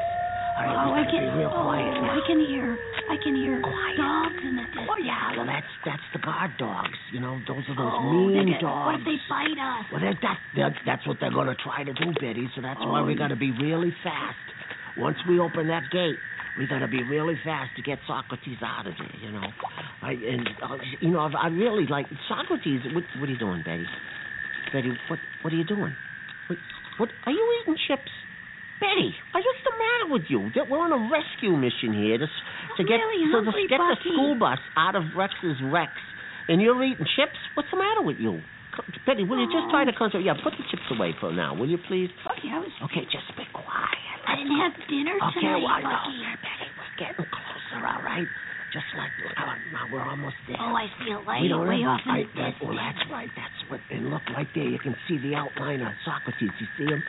[0.53, 1.21] All right, Oh, I can.
[1.21, 2.13] be real oh, quiet oh, now.
[2.17, 2.77] I can hear.
[3.10, 3.97] I can hear Quiet.
[3.97, 4.89] dogs in the distance.
[4.89, 6.97] Oh yeah, well that's that's the guard dogs.
[7.13, 9.86] You know, those are those Oh, mean they're gonna- What if they bite us?
[9.91, 12.49] Well, that, that, that, that's what they're going to try to do, Betty.
[12.56, 13.17] So that's why we Oh.
[13.17, 14.38] got to be really fast.
[14.97, 16.15] Once we open that gate,
[16.57, 19.47] we got to be really fast to get Socrates out of here, You know,
[20.01, 22.81] I and uh, you know I really like Socrates.
[22.93, 23.85] What, what are you doing, Betty?
[24.71, 25.93] Betty, what what are you doing?
[26.47, 26.57] What,
[26.97, 28.11] what are you eating chips?
[28.79, 30.49] Betty, what's the matter with you?
[30.55, 32.27] That- We're on a rescue mission here to
[32.77, 35.91] to get really to get the school bus out of Rex's Rex,
[36.47, 37.37] and you're eating chips.
[37.55, 38.41] What's the matter with you?
[39.05, 39.97] Betty, will you just try to oh.
[39.97, 40.25] concentrate?
[40.25, 42.09] Yeah, put the chips away for now, will you please?
[42.23, 42.71] Bucky, I was.
[42.89, 44.19] Okay, just be quiet.
[44.25, 45.99] I didn't have dinner Okay, tonight, well, no.
[46.41, 48.27] Betty, we're getting closer, all right?
[48.73, 50.57] Just like now, now we're almost there.
[50.57, 53.29] Oh, I feel a light we don't way off in the that, well, that's right.
[53.38, 53.77] That's what.
[53.93, 54.65] And look right there.
[54.65, 56.49] You can see the outline of Socrates.
[56.57, 57.03] You see him?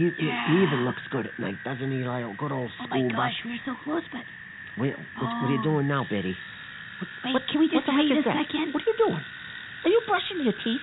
[0.00, 2.00] He, he, he even looks good at night, doesn't he?
[2.08, 2.88] Like a good old school.
[2.88, 3.28] Oh my school bus.
[3.28, 4.24] gosh, we're so close, but
[4.80, 5.68] Wait, what, what are you Oh.
[5.76, 6.32] doing now, Betty?
[6.32, 8.48] wait, What- can we just the wait a that?
[8.48, 8.72] second?
[8.72, 9.20] What are you doing?
[9.84, 10.80] Are you brushing your teeth?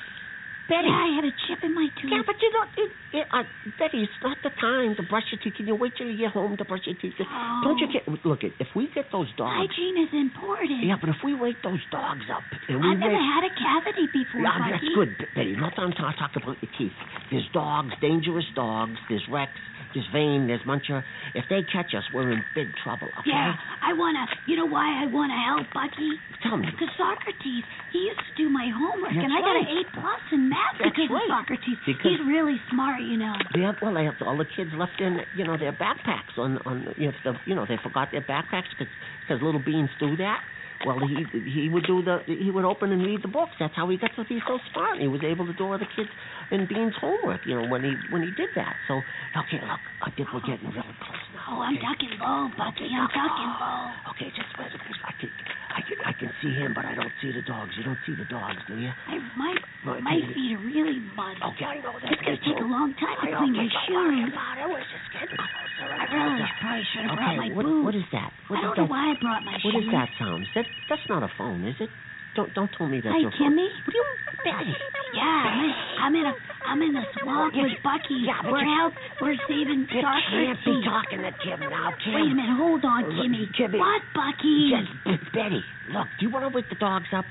[0.70, 0.86] Betty.
[0.86, 2.14] Yeah, I had a chip in my tooth.
[2.14, 2.70] Yeah, but you don't.
[2.78, 3.44] It, it, uh,
[3.82, 5.58] Betty, it's not the time to brush your teeth.
[5.58, 7.18] Can you wait till you get home to brush your teeth?
[7.20, 7.62] Oh.
[7.66, 8.06] Don't you get?
[8.24, 9.58] Look, if we get those dogs.
[9.58, 10.86] Hygiene is important.
[10.86, 13.54] Yeah, but if we wake those dogs up and we I've never wake, had a
[13.58, 15.58] cavity before, yeah, that's good, Betty.
[15.58, 16.96] Not I'm ta- talking about your teeth.
[17.34, 18.96] There's dogs, dangerous dogs.
[19.10, 19.52] There's Rex.
[19.94, 20.46] There's Vane.
[20.48, 21.04] There's Muncher.
[21.34, 23.08] If they catch us, we're in big trouble.
[23.20, 23.34] Okay?
[23.34, 24.26] Yeah, I wanna.
[24.46, 26.14] You know why I wanna help, Bucky?
[26.46, 26.70] Tell me.
[26.70, 30.24] Because Socrates, he used to do my homework, That's and I got an A plus
[30.32, 31.26] in math That's because right.
[31.26, 31.78] of Socrates.
[31.86, 33.34] Because- He's really smart, you know.
[33.54, 36.58] They have, well, they have all the kids left in, you know, their backpacks on,
[36.66, 40.40] on, if the, you know, they forgot their backpacks because little beans do that.
[40.86, 43.52] Well, he he would do the, he would open and read the books.
[43.60, 45.00] That's how he got to be so smart.
[45.00, 46.10] He was able to do all the kids
[46.52, 48.78] and Bean's homework, you know, when he when he did that.
[48.88, 49.04] So,
[49.36, 51.52] okay, look, I think we're getting really close now.
[51.52, 51.84] Oh, I'm okay?
[51.84, 52.88] ducking low, Bucky.
[52.96, 53.92] I'm ducking low.
[54.16, 55.04] Okay, just wait a minute.
[55.04, 55.32] I can,
[55.70, 57.74] I can, I can see him, but I don't see the dogs.
[57.78, 58.90] You don't see the dogs, do you?
[58.90, 59.54] I, my
[59.86, 60.34] Right, my Betty.
[60.36, 61.40] feet are really muddy.
[61.56, 62.12] Okay, I know that.
[62.12, 64.34] It's gonna take a long time to I clean your my don't worry shoes.
[64.36, 64.68] about it.
[64.68, 65.80] We're just getting closer.
[65.80, 66.04] all right.
[66.04, 66.60] I really okay.
[66.60, 67.86] probably should have okay, brought my what, boots.
[67.88, 68.32] what is that?
[68.52, 68.82] What I don't that?
[68.84, 69.94] know why I brought my What is shoes.
[69.96, 70.44] that sound?
[70.60, 71.92] That that's not a phone, is it?
[72.40, 73.28] Don't don't tell me that's Hey.
[73.36, 73.68] Kimmy.
[73.84, 74.04] What you,
[74.48, 74.72] Betty?
[75.12, 78.16] Yeah, I'm in, I'm in a I'm in a swamp with Bucky.
[78.24, 78.94] Yeah, we're out.
[79.20, 82.16] We're saving You Soccer can't be talking to Kim now, Kim.
[82.16, 83.44] Wait a minute, hold on, Look, Kimmy.
[83.60, 83.76] Kimmy.
[83.84, 84.72] What, Bucky?
[84.72, 85.60] Just, Betty,
[85.92, 87.26] look, do you want to wake the dogs up?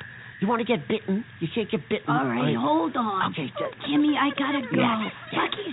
[0.45, 1.25] You want to get bitten?
[1.41, 2.05] You can't get bitten.
[2.13, 3.33] All right, hold on.
[3.33, 4.77] Okay, just, Kimmy, I gotta go.
[4.77, 5.41] Yeah, yeah.
[5.41, 5.73] Bucky's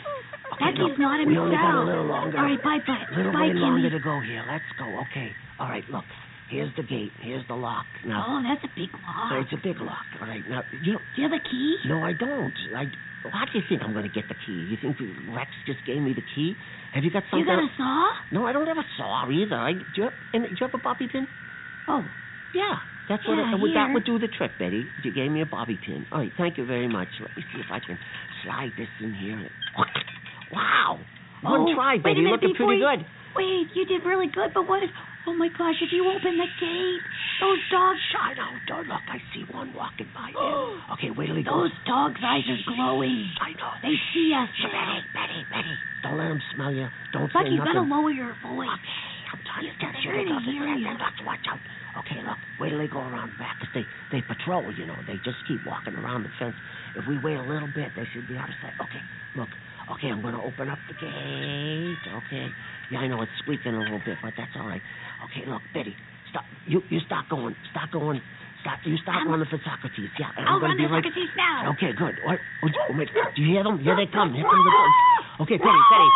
[0.56, 1.86] okay, Bucky's look, not we only got a himself.
[1.92, 2.38] little longer.
[2.40, 3.04] All right, bye, bye.
[3.12, 3.60] A little bye, way Kimmy.
[3.60, 4.46] longer to go here.
[4.48, 4.88] Let's go.
[5.12, 5.36] Okay.
[5.60, 6.06] All right, look.
[6.50, 7.12] Here's the gate.
[7.22, 7.86] Here's the lock.
[8.06, 9.34] Now, Oh, that's a big lock.
[9.42, 10.06] it's a big lock.
[10.22, 10.44] All right.
[10.48, 11.78] Now, you Do you have a key?
[11.88, 12.54] No, I don't.
[12.76, 12.86] I.
[13.34, 14.54] How do you think I'm going to get the key?
[14.70, 14.98] You think
[15.34, 16.54] Rex just gave me the key?
[16.94, 17.40] Have you got something?
[17.40, 18.06] You got a saw?
[18.32, 19.56] No, I don't have a saw either.
[19.58, 21.26] I, do you have, and, do you have a bobby pin?
[21.90, 22.06] Oh,
[22.54, 22.78] Yeah,
[23.10, 23.34] that's what.
[23.42, 24.86] Yeah, it, would that would do the trick, Betty.
[25.04, 26.06] You gave me a bobby pin.
[26.14, 27.08] All right, thank you very much.
[27.20, 27.98] Let me see if I can
[28.46, 29.50] slide this in here.
[30.54, 31.00] Wow,
[31.42, 32.22] one Oh, try, Betty.
[32.22, 33.06] minute, Looking pretty you- good.
[33.36, 34.90] wait, you did really good, but what if?
[35.28, 37.04] Oh my gosh, if you open the gate,
[37.42, 38.00] those dogs.
[38.22, 38.60] I know.
[38.68, 39.02] Don't look.
[39.08, 40.66] I see one walking by there.
[40.96, 41.86] Okay, wait till he Those goes.
[41.88, 43.34] dogs' eyes are glowing.
[43.42, 43.74] I know.
[43.82, 44.50] They see us.
[44.62, 45.78] Betty, Betty, Betty.
[46.04, 46.88] Don't let him smell you.
[47.12, 47.90] Don't Bucky, say you gotta nothing.
[47.90, 48.70] lower your voice.
[48.70, 50.88] Okay, I'm trying to They're get you gonna to hear you.
[51.26, 51.60] Watch out.
[51.98, 55.02] Okay, look, wait till they go around back, 'cause they, they patrol, you know.
[55.08, 56.56] They just keep walking around the fence.
[56.94, 58.76] If we wait a little bit, they should be out of sight.
[58.80, 59.50] Okay, look.
[59.92, 62.02] Okay, I'm going to open up the gate.
[62.26, 62.48] Okay.
[62.90, 64.82] Yeah, I know it's squeaking a little bit, but that's all right.
[65.30, 65.96] Okay, look, Betty,
[66.30, 66.46] stop.
[66.66, 67.56] You you start going.
[67.70, 68.22] Start going.
[68.62, 68.80] Stop.
[68.84, 70.10] You start I'm- running for Socrates.
[70.18, 71.04] Yeah, I'll I'm going run the right.
[71.06, 71.72] Socrates now.
[71.78, 72.18] Okay, good.
[72.26, 72.40] What?
[72.66, 72.94] oh,
[73.36, 73.78] do you hear them?
[73.78, 74.34] Here they come.
[74.34, 75.46] Here come the dogs.
[75.46, 76.10] Okay, Betty, Betty,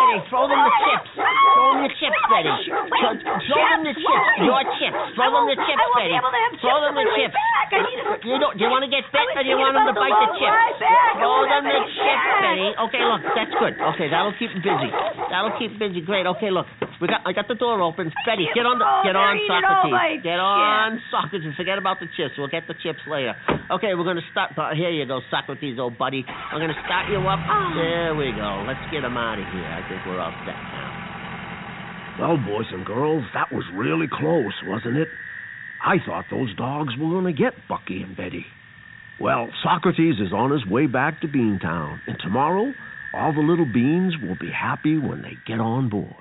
[0.00, 1.10] Betty, throw them the chips.
[1.12, 2.54] Throw them the chips, Betty.
[2.72, 4.26] Throw, throw them the chips.
[4.40, 5.00] Your chips.
[5.14, 6.08] Throw them the chips, Betty.
[6.08, 7.34] be able to have Throw them the chips.
[7.36, 7.68] back.
[7.70, 9.76] I need to- You don't, do you want to get bit or do you want
[9.76, 10.50] them to bite the chips?
[10.50, 11.14] ride back.
[11.14, 12.24] I Throw oh, them the chips.
[12.40, 12.68] Betty.
[12.90, 13.74] Okay, look, that's good.
[13.94, 14.90] Okay, that'll keep them busy.
[15.30, 16.00] That'll keep busy.
[16.00, 16.26] Great.
[16.26, 16.66] Okay, look,
[17.00, 18.12] we got I got the door open.
[18.28, 19.92] Betty, get on the Oh, get on Socrates.
[19.92, 21.54] my Get on Socrates.
[21.56, 22.36] Forget about the chips.
[22.36, 23.34] We'll get the chips later.
[23.70, 24.52] Okay, we're gonna start.
[24.58, 26.24] uh, Here you go, Socrates, old buddy.
[26.28, 27.40] I'm gonna start you up.
[27.40, 27.72] Oh.
[27.74, 28.64] There we go.
[28.68, 29.64] Let's get him out of here.
[29.64, 30.88] I think we're all set now.
[32.20, 35.08] Well, boys and girls, that was really close, wasn't it?
[35.82, 38.44] I thought those dogs were going to get Bucky and Betty.
[39.18, 42.72] Well, Socrates is on his way back to Beantown, and tomorrow
[43.14, 46.12] all the little beans will be happy when they get on board.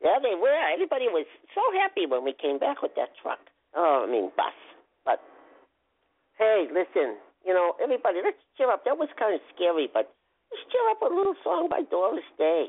[0.00, 0.56] Yeah, they were.
[0.72, 3.40] Everybody was so happy when we came back with that truck.
[3.76, 4.56] Oh, I mean bus.
[5.04, 5.20] But
[6.38, 8.84] hey, listen, you know, everybody, let's cheer up.
[8.84, 10.12] That was kind of scary, but
[10.50, 12.68] let's cheer up with a little song by Doris Day.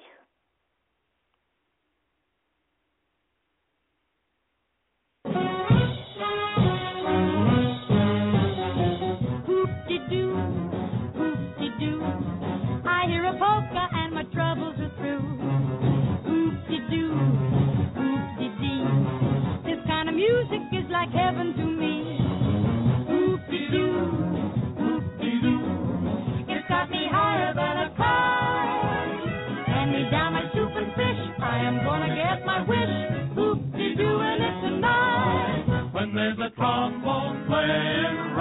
[21.14, 21.82] I am a magical
[30.54, 33.38] super wish i'm gonna get my wish.
[33.38, 35.90] Oopsie doing it tonight.
[35.94, 38.36] When there's a trunk ball playing,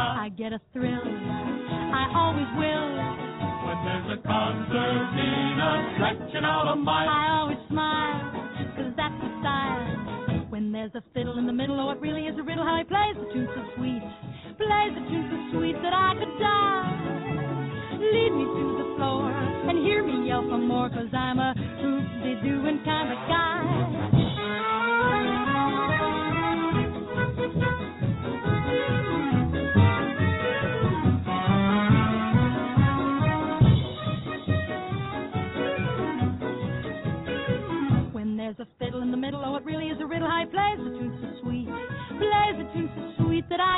[0.00, 1.02] I get a thrill.
[1.02, 2.90] I always will.
[3.66, 7.57] When there's a concertina stretching out of my, I always
[11.14, 13.48] Fiddle in the middle, oh, it really is a riddle how he plays the tune
[13.54, 14.02] so sweet.
[14.56, 17.98] Plays the tune so sweet that I could die.
[17.98, 22.84] Lead me to the floor and hear me yell for more, cause I'm a hoop-de-dooing
[22.84, 24.17] kind of guy.
[43.50, 43.77] That I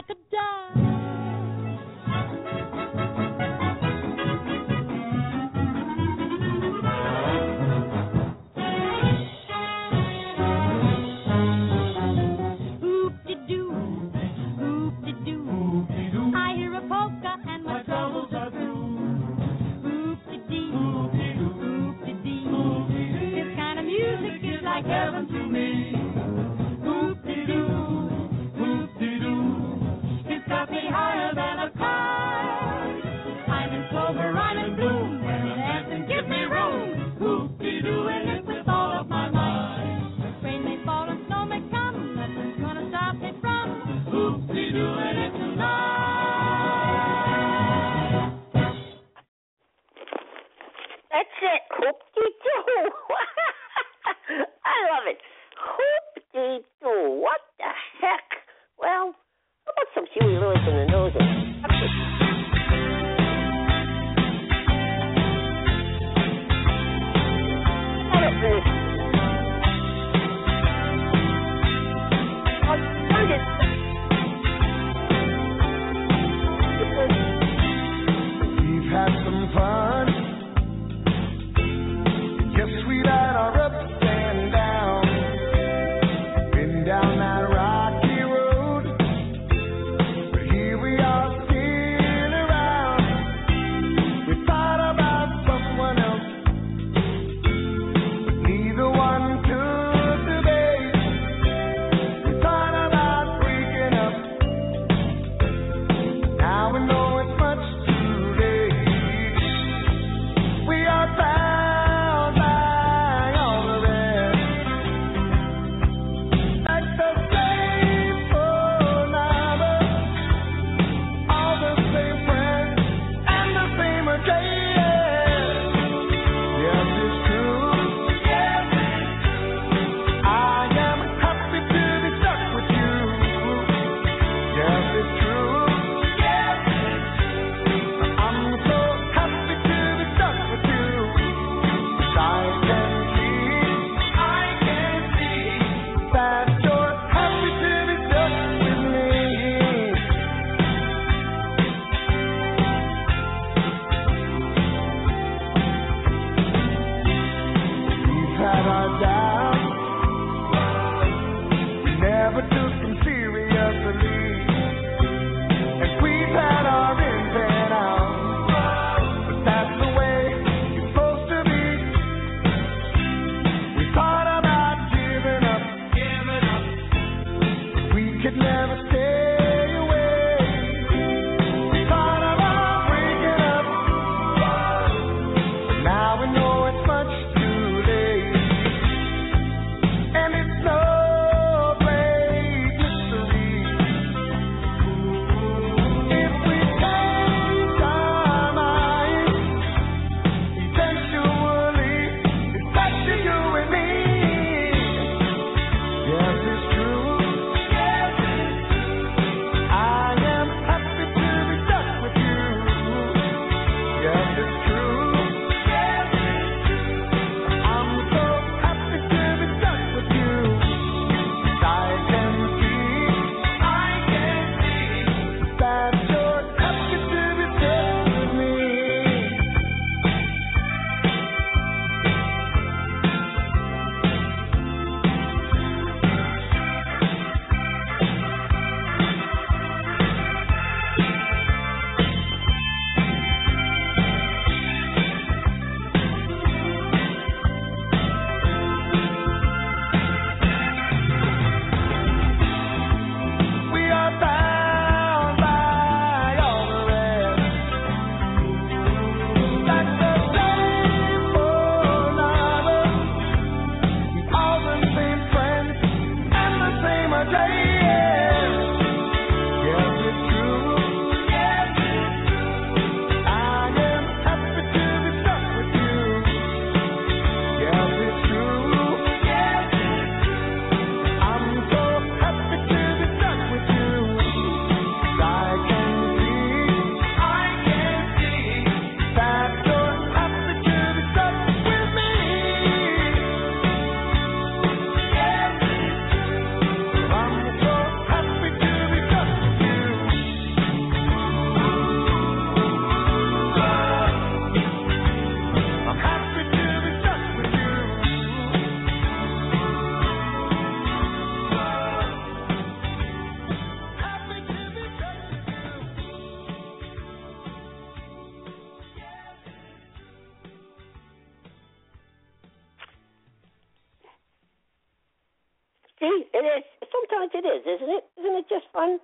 [326.41, 326.65] It is.
[326.89, 328.05] Sometimes it is, isn't it?
[328.17, 328.99] Isn't it just fun?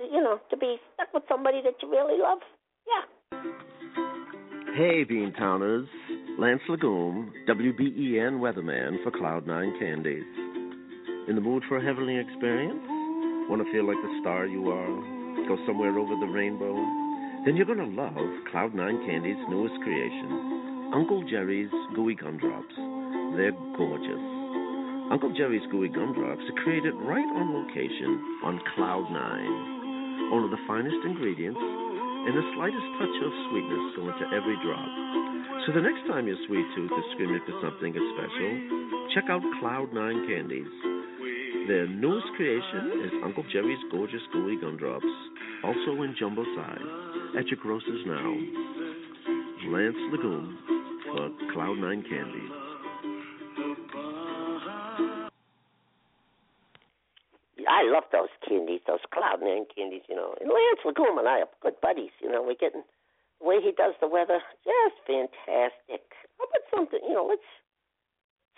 [0.00, 2.38] You know, to be stuck with somebody that you really love.
[2.82, 3.38] Yeah.
[4.74, 5.86] Hey, Beantowners.
[6.36, 10.26] Lance Legume, WBEN weatherman for Cloud9 Candies.
[11.28, 12.82] In the mood for a heavenly experience?
[13.48, 15.46] Want to feel like the star you are?
[15.46, 16.74] Go somewhere over the rainbow?
[17.46, 18.18] Then you're going to love
[18.52, 22.74] Cloud9 Candy's newest creation, Uncle Jerry's Gooey Gumdrops.
[23.38, 24.33] They're gorgeous
[25.10, 29.74] Uncle Jerry's Gooey Gumdrops are created right on location on Cloud Nine.
[30.34, 34.90] Of the finest ingredients and the slightest touch of sweetness go into every drop.
[35.64, 38.50] So the next time your sweet tooth is screaming for something special,
[39.14, 40.72] check out Cloud Nine Candies.
[41.68, 45.08] Their newest creation is Uncle Jerry's Gorgeous Gooey Gumdrops,
[45.62, 46.90] also in jumbo size,
[47.38, 48.30] at your grocers now.
[49.70, 50.58] Lance Legume
[51.08, 52.53] for Cloud Nine Candies.
[57.84, 60.34] I love those candies, those Cloud Nine candies, you know.
[60.40, 62.40] And Lance Legume and I are good buddies, you know.
[62.42, 62.82] We're getting
[63.40, 66.08] the way he does the weather, just fantastic.
[66.38, 67.44] How about something, you know, let's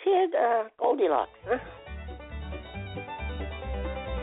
[0.05, 1.59] hear uh, Goldilocks, huh?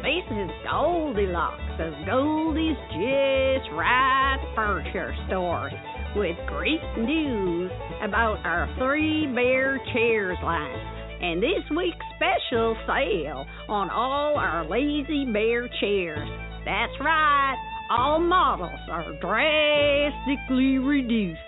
[0.03, 5.69] This is Goldilocks of Goldie's Just Right Furniture Store
[6.15, 10.92] with great news about our Three Bear Chairs line
[11.23, 16.27] and this week's special sale on all our Lazy Bear chairs.
[16.65, 17.55] That's right,
[17.89, 21.39] all models are drastically reduced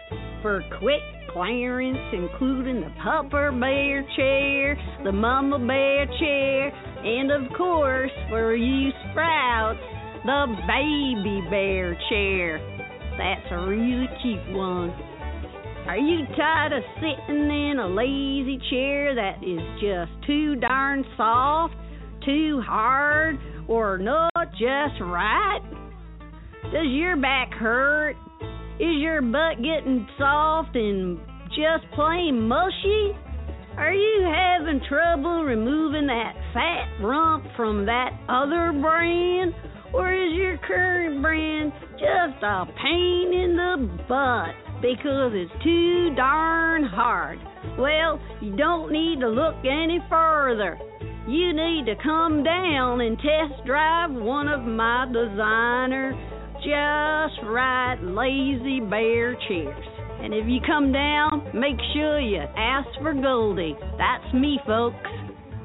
[0.42, 1.04] for quick
[1.34, 6.70] clearance, including the Papa Bear chair, the Mama Bear chair,
[7.04, 9.80] and of course, for you sprouts,
[10.24, 12.60] the Baby Bear chair.
[13.18, 15.15] That's a really cute one.
[15.88, 21.76] Are you tired of sitting in a lazy chair that is just too darn soft,
[22.26, 25.60] too hard, or not just right?
[26.74, 28.16] Does your back hurt?
[28.80, 31.20] Is your butt getting soft and
[31.50, 33.12] just plain mushy?
[33.78, 39.54] Are you having trouble removing that fat rump from that other brand?
[39.94, 44.65] Or is your current brand just a pain in the butt?
[44.82, 47.40] Because it's too darn hard.
[47.78, 50.78] Well, you don't need to look any further.
[51.28, 56.14] You need to come down and test drive one of my designer
[56.58, 59.86] just right lazy bear chairs.
[60.22, 63.76] And if you come down, make sure you ask for Goldie.
[63.98, 64.96] That's me, folks.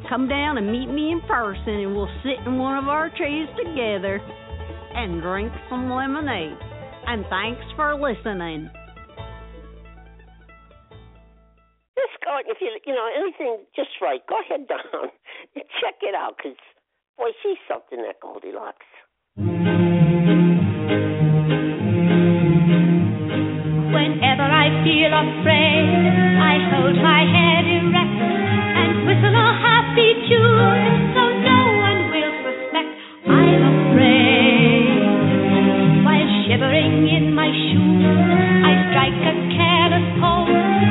[0.09, 3.49] Come down and meet me in person, and we'll sit in one of our chairs
[3.57, 4.21] together
[4.95, 6.59] and drink some lemonade.
[7.07, 8.71] And thanks for listening.
[11.99, 14.21] Just go if you you know anything just right.
[14.27, 15.11] Go ahead down
[15.55, 16.57] and check it out because
[17.19, 18.87] boy, she's something that Goldilocks.
[23.91, 25.91] Whenever I feel afraid,
[26.39, 28.21] I hold my head erect
[28.81, 32.91] and whistle a happy tune so no one will suspect
[33.27, 35.03] I'm afraid.
[36.07, 38.07] While shivering in my shoes,
[38.65, 40.90] I strike a careless pose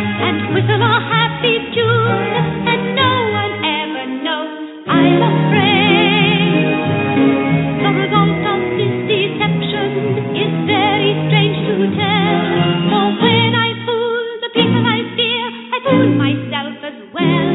[16.19, 17.49] myself as well.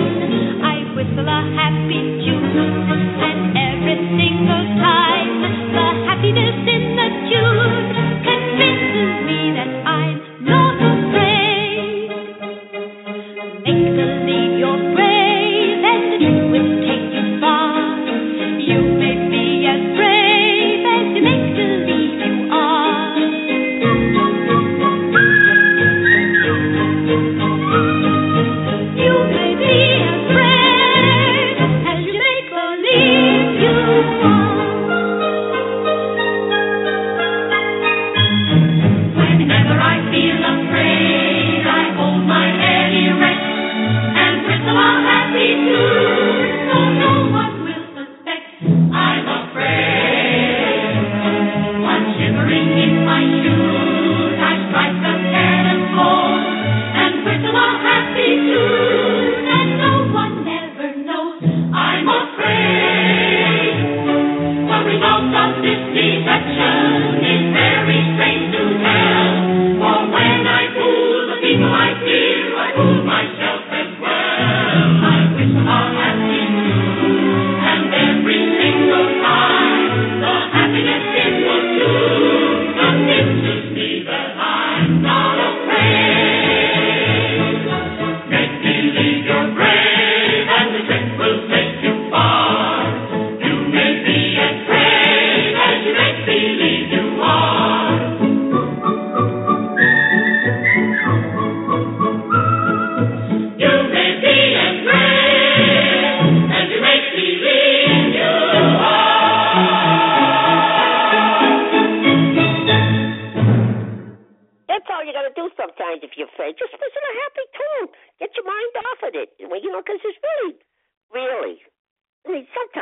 [0.64, 2.03] I whistle a happy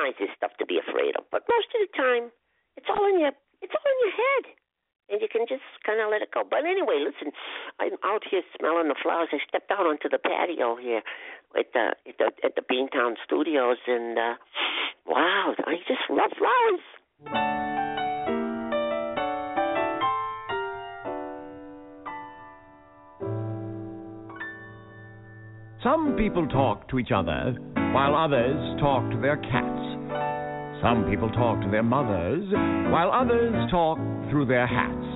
[0.02, 2.30] sometimes there's stuff to be afraid of, but most of the time,
[2.76, 3.32] it's all in your,
[3.62, 4.44] it's all in your head,
[5.10, 6.42] and you can just kind of let it go.
[6.48, 7.32] But anyway, listen,
[7.78, 9.28] I'm out here smelling the flowers.
[9.32, 11.02] I stepped out onto the patio here
[11.56, 14.34] at the at the, at the Beantown Studios, and uh,
[15.06, 16.82] wow, I just love flowers.
[25.82, 27.56] Some people talk to each other,
[27.92, 29.91] while others talk to their cats.
[30.82, 32.42] Some people talk to their mothers,
[32.90, 33.98] while others talk
[34.30, 35.06] through their hats.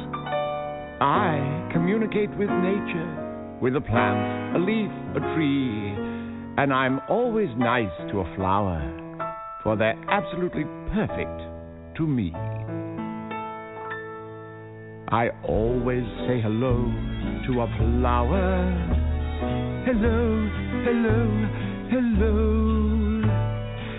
[1.01, 5.93] I communicate with nature, with a plant, a leaf, a tree,
[6.57, 8.81] and I'm always nice to a flower,
[9.65, 10.65] for they're absolutely
[10.95, 11.37] perfect
[11.97, 12.33] to me.
[15.09, 16.77] I always say hello
[17.49, 18.73] to a flower.
[19.85, 20.49] Hello,
[20.85, 21.49] hello,
[21.91, 22.76] hello.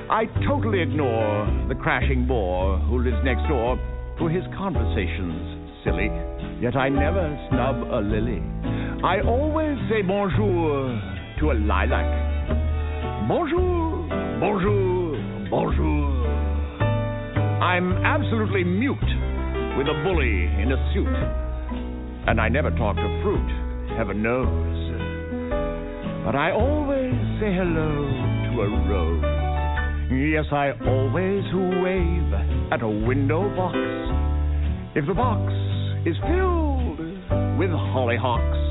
[0.09, 3.77] I totally ignore the crashing bore who lives next door
[4.17, 6.07] for his conversations, silly.
[6.61, 8.41] Yet I never snub a lily.
[9.03, 10.95] I always say bonjour
[11.39, 12.07] to a lilac.
[13.27, 14.07] Bonjour,
[14.39, 16.07] bonjour, bonjour.
[17.61, 19.11] I'm absolutely mute
[19.77, 21.15] with a bully in a suit.
[22.27, 24.87] And I never talk to fruit, heaven knows.
[26.23, 28.07] But I always say hello
[28.55, 29.46] to a rose.
[30.09, 31.43] Yes, I always
[31.83, 32.33] wave
[32.71, 33.75] at a window box.
[34.95, 35.51] If the box
[36.07, 36.99] is filled
[37.59, 38.67] with hollyhocks,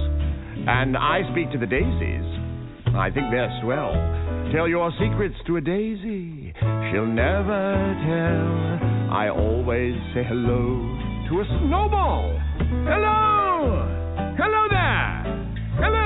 [0.67, 2.25] and I speak to the daisies,
[2.97, 3.93] I think they're swell.
[4.55, 6.55] Tell your secrets to a daisy,
[6.91, 9.13] she'll never tell.
[9.13, 10.81] I always say hello
[11.29, 12.33] to a snowball.
[12.89, 13.85] Hello!
[14.39, 15.23] Hello there!
[15.77, 16.06] Hello!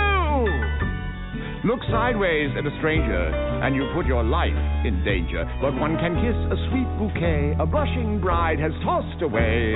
[1.63, 3.29] Look sideways at a stranger,
[3.63, 4.57] and you put your life
[4.87, 5.45] in danger.
[5.61, 9.75] But one can kiss a sweet bouquet a blushing bride has tossed away.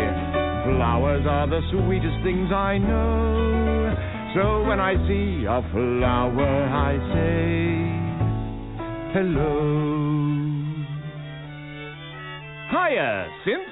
[0.65, 3.95] Flowers are the sweetest things I know.
[4.35, 7.85] So when I see a flower, I say,
[9.13, 10.05] hello.
[12.71, 13.69] Hiya, Synth.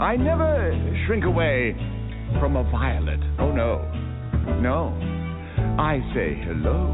[0.00, 0.72] I never
[1.06, 1.76] shrink away
[2.40, 3.20] from a violet.
[3.38, 4.05] Oh no.
[4.60, 4.92] No.
[5.78, 6.92] I say hello.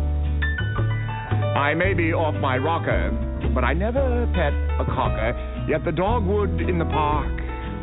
[1.57, 3.11] I may be off my rocker,
[3.55, 5.32] but I never pet a cocker.
[5.68, 7.30] Yet the dogwood in the park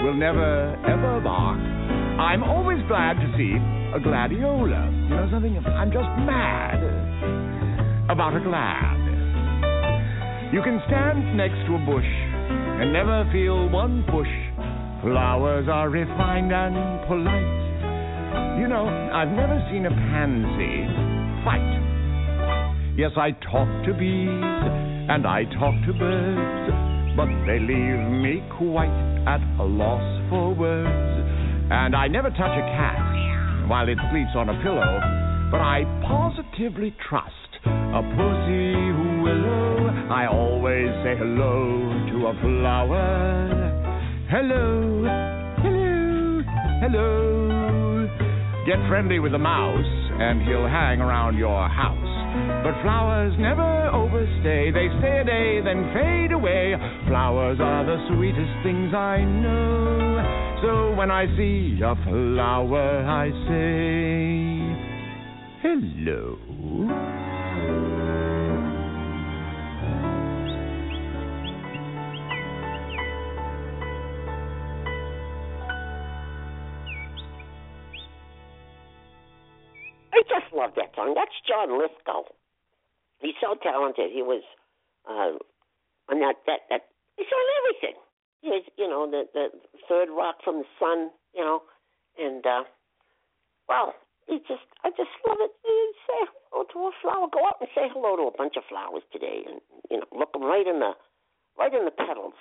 [0.02, 1.60] will never ever bark.
[2.20, 3.56] I'm always glad to see
[3.96, 4.92] a gladiola.
[4.92, 5.58] You know something?
[5.58, 6.84] I'm just mad
[8.10, 8.98] about a glad.
[10.52, 12.10] You can stand next to a bush
[12.82, 14.34] and never feel one push.
[15.04, 17.69] Flowers are refined and polite.
[18.60, 20.86] You know, I've never seen a pansy
[21.44, 21.80] fight.
[22.98, 24.30] Yes, I talk to bees
[25.10, 28.92] and I talk to birds, but they leave me quite
[29.26, 30.90] at a loss for words.
[31.72, 35.00] And I never touch a cat while it sleeps on a pillow,
[35.52, 38.76] but I positively trust a pussy
[39.24, 39.90] willow.
[40.12, 43.60] I always say hello to a flower.
[44.30, 45.06] Hello,
[45.64, 46.42] hello,
[46.82, 47.89] hello.
[48.70, 49.84] Get friendly with a mouse,
[50.20, 52.62] and he'll hang around your house.
[52.64, 54.70] But flowers never overstay.
[54.70, 56.76] They stay a day, then fade away.
[57.08, 60.60] Flowers are the sweetest things I know.
[60.62, 64.62] So when I see a flower, I say,
[65.64, 66.38] hello.
[80.30, 81.14] Just love that song.
[81.18, 82.30] That's John Lithgow.
[83.20, 84.12] He's so talented.
[84.14, 84.44] He was
[85.10, 85.36] uh,
[86.08, 86.88] on that that that.
[87.18, 87.98] He's on everything.
[88.42, 89.50] He was, you know, the the
[89.90, 91.12] third rock from the sun.
[91.36, 91.62] You know,
[92.18, 92.64] and uh,
[93.68, 93.94] well,
[94.28, 95.52] he just I just love it.
[95.66, 96.20] You say
[96.50, 97.28] hello to a flower.
[97.32, 99.60] Go out and say hello to a bunch of flowers today, and
[99.92, 100.94] you know, look them right in the
[101.58, 102.38] right in the petals.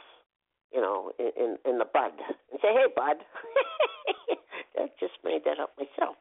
[0.72, 2.12] You know, in in, in the bud,
[2.53, 3.16] and say, "Hey, bud."
[4.78, 6.16] I just made that up myself.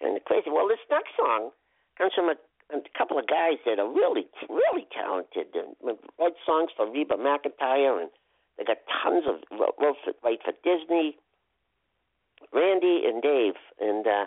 [0.00, 0.50] Kind of crazy.
[0.50, 1.50] Well, this next song
[1.96, 2.36] comes from a,
[2.74, 5.74] a couple of guys that are really, really talented and
[6.18, 8.10] write songs for Reba McEntire, and
[8.56, 11.16] they got tons of wrote for, write for Disney.
[12.52, 14.24] Randy and Dave, and uh,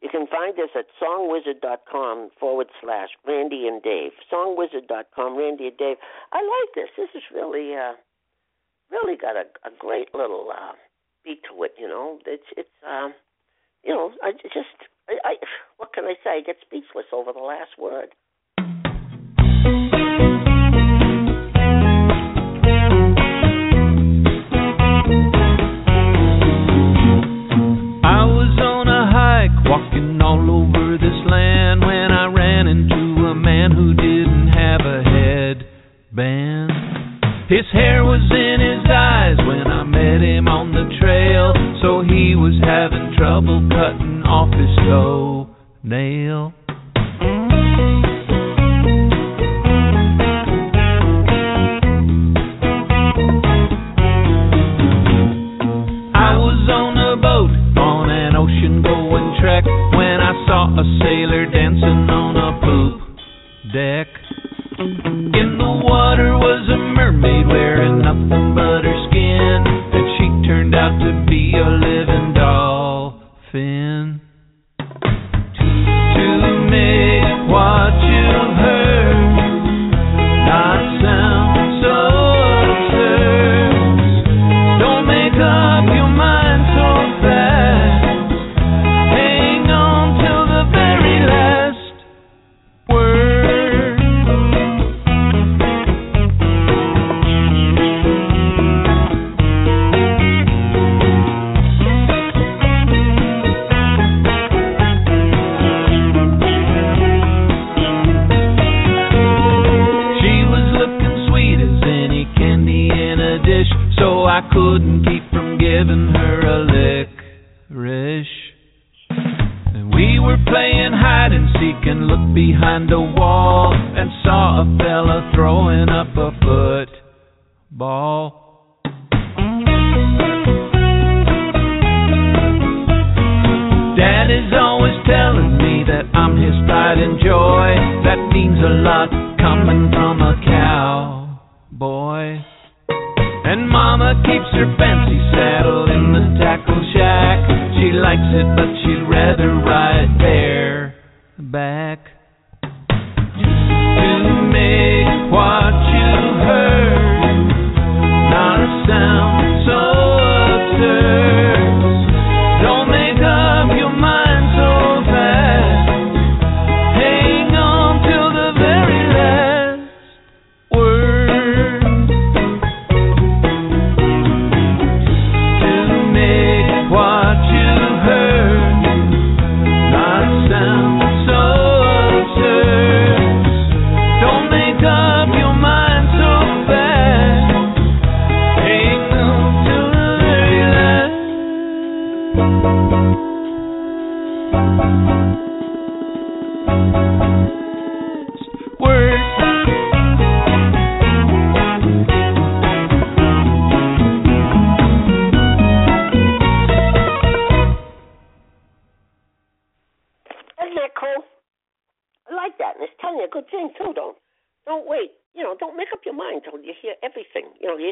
[0.00, 4.12] you can find us at songwizard.com forward slash Randy and Dave.
[4.30, 5.96] Songwizard.com, Randy and Dave.
[6.32, 6.90] I like this.
[6.96, 7.94] This is really, uh,
[8.90, 10.72] really got a, a great little uh,
[11.24, 11.74] beat to it.
[11.78, 13.14] You know, it's it's um,
[13.82, 14.76] you know, I just
[15.08, 15.34] I, I
[15.76, 16.38] what can I say?
[16.38, 18.08] I get speechless over the last word.
[28.04, 33.34] I was on a hike, walking all over this land when I ran into a
[33.34, 36.72] man who didn't have a headband.
[37.48, 38.53] His hair was in
[42.08, 46.53] he was having trouble cutting off his toenail.
[46.53, 46.53] I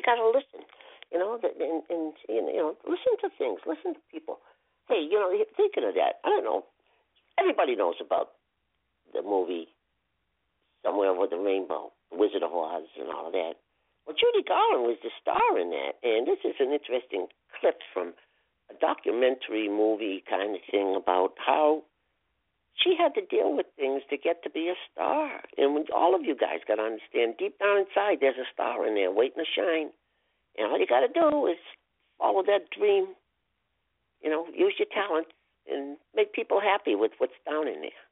[0.03, 0.67] You got to listen.
[1.13, 3.61] You know, and, and you know, listen to things.
[3.63, 4.41] Listen to people.
[4.89, 6.65] Hey, you know, thinking of that, I don't know.
[7.39, 8.35] Everybody knows about
[9.15, 9.69] the movie
[10.85, 13.55] Somewhere Over the Rainbow, The Wizard of Oz, and all of that.
[14.07, 17.29] Well, Judy Garland was the star in that, and this is an interesting
[17.61, 18.15] clip from
[18.71, 21.85] a documentary movie kind of thing about how
[22.81, 25.43] she had to deal with things to get to be a star.
[25.57, 28.87] And when, all of you guys got to understand, deep down inside, there's a star
[28.87, 29.91] in there waiting to shine.
[30.57, 31.61] And all you got to do is
[32.19, 33.15] follow that dream.
[34.23, 35.29] You know, use your talent
[35.69, 38.03] and make people happy with what's down in there.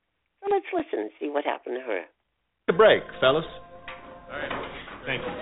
[0.40, 2.02] So let's listen and see what happened to her.
[2.68, 3.44] a break, fellas.
[4.30, 4.70] All right.
[5.06, 5.32] Thank you.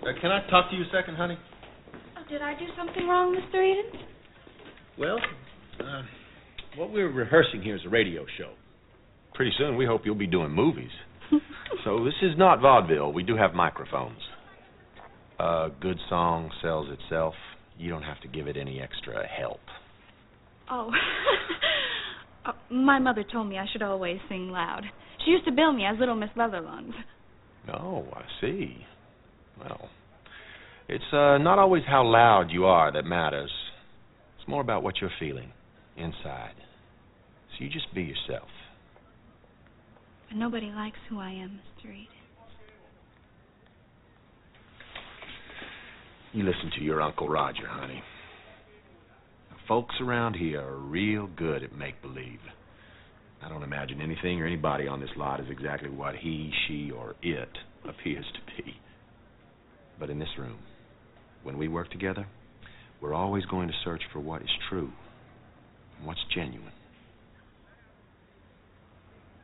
[0.00, 1.38] Uh, can I talk to you a second, honey?
[2.16, 3.60] Oh, did I do something wrong, Mr.
[3.60, 4.02] Edens?
[4.98, 5.18] Well,
[5.80, 6.02] uh,
[6.76, 8.52] what we're rehearsing here is a radio show.
[9.34, 10.90] Pretty soon, we hope you'll be doing movies.
[11.84, 13.12] so this is not vaudeville.
[13.12, 14.18] We do have microphones.
[15.38, 17.34] A good song sells itself.
[17.78, 19.60] You don't have to give it any extra help.
[20.70, 20.90] Oh.
[22.46, 22.52] oh.
[22.70, 24.82] My mother told me I should always sing loud.
[25.24, 26.92] She used to bill me as Little Miss Leatherlund.
[27.72, 28.76] Oh, I see.
[29.58, 29.88] Well,
[30.88, 33.50] it's uh, not always how loud you are that matters.
[34.38, 35.52] It's more about what you're feeling
[36.00, 36.54] inside.
[37.50, 38.48] So you just be yourself.
[40.28, 41.90] But nobody likes who I am, Mr.
[41.90, 42.08] Reed.
[46.32, 48.02] You listen to your Uncle Roger, honey.
[49.50, 52.38] The folks around here are real good at make believe.
[53.42, 57.16] I don't imagine anything or anybody on this lot is exactly what he, she, or
[57.22, 57.48] it
[57.88, 58.74] appears to be.
[59.98, 60.58] But in this room,
[61.42, 62.26] when we work together,
[63.00, 64.92] we're always going to search for what is true
[66.04, 66.72] what's genuine.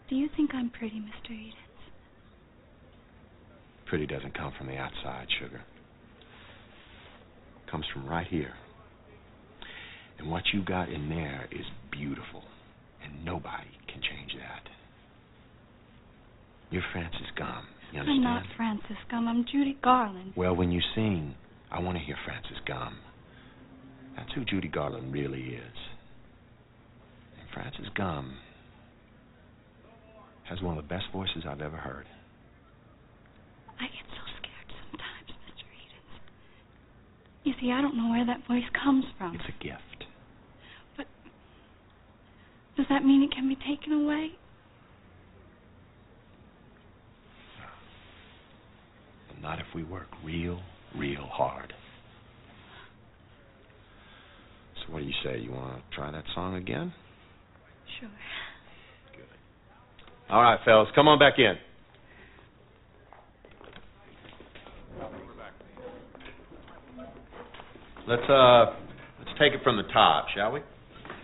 [0.08, 1.32] Do you think I'm pretty, Mr.
[1.32, 1.54] Edens?
[3.86, 5.62] Pretty doesn't come from the outside, sugar.
[7.64, 8.54] It comes from right here.
[10.18, 12.42] And what you got in there is beautiful,
[13.04, 14.70] and nobody can change that.
[16.70, 17.62] You're Frances Gumm.
[17.92, 19.28] You I'm not Frances Gumm.
[19.28, 20.32] I'm Judy Garland.
[20.36, 21.34] Well, when you sing,
[21.70, 22.94] I want to hear Frances Gumm.
[24.16, 25.95] That's who Judy Garland really is.
[27.56, 28.34] Frances Gumm
[30.44, 32.04] has one of the best voices I've ever heard.
[33.80, 35.64] I get so scared sometimes, Mr.
[35.64, 36.20] Edens.
[37.44, 39.34] You see, I don't know where that voice comes from.
[39.34, 40.04] It's a gift.
[40.98, 41.06] But
[42.76, 44.32] does that mean it can be taken away?
[49.28, 50.60] But not if we work real,
[50.94, 51.72] real hard.
[54.76, 55.38] So what do you say?
[55.38, 56.92] You want to try that song again?
[58.00, 58.08] Sure.
[60.28, 61.54] All right, fellas, come on back in.
[68.08, 68.66] Let's uh
[69.18, 70.60] let's take it from the top, shall we?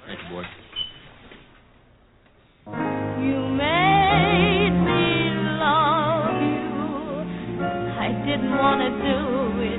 [0.07, 0.43] Thank you, boy.
[3.23, 5.31] You made me
[5.62, 7.62] love you.
[7.99, 9.79] I didn't want to do it.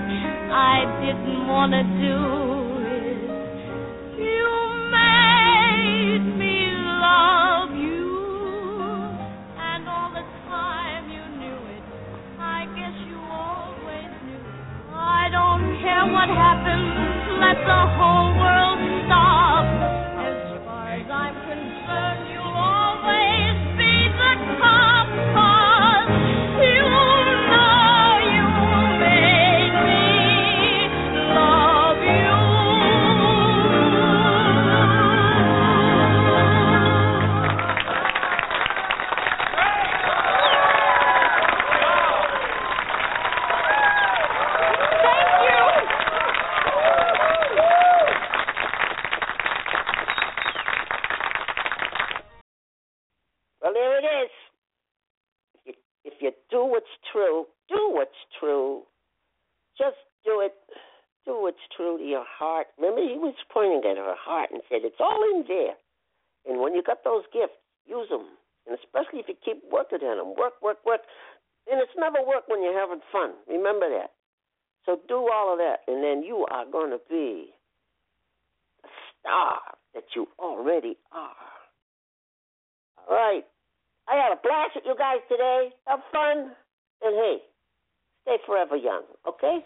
[0.52, 2.53] I didn't want to do it.
[16.24, 16.88] What happens.
[17.44, 18.63] Let the whole world
[64.74, 65.78] said, It's all in there.
[66.50, 68.26] And when you got those gifts, use them.
[68.66, 70.34] And especially if you keep working at them.
[70.34, 71.06] Work, work, work.
[71.70, 73.38] And it's never work when you're having fun.
[73.48, 74.12] Remember that.
[74.86, 77.54] So do all of that, and then you are going to be
[78.84, 79.60] a star
[79.94, 81.48] that you already are.
[82.98, 83.44] All right.
[84.10, 85.70] I had a blast with you guys today.
[85.88, 86.52] Have fun.
[87.02, 87.38] And hey,
[88.24, 89.60] stay forever young, okay?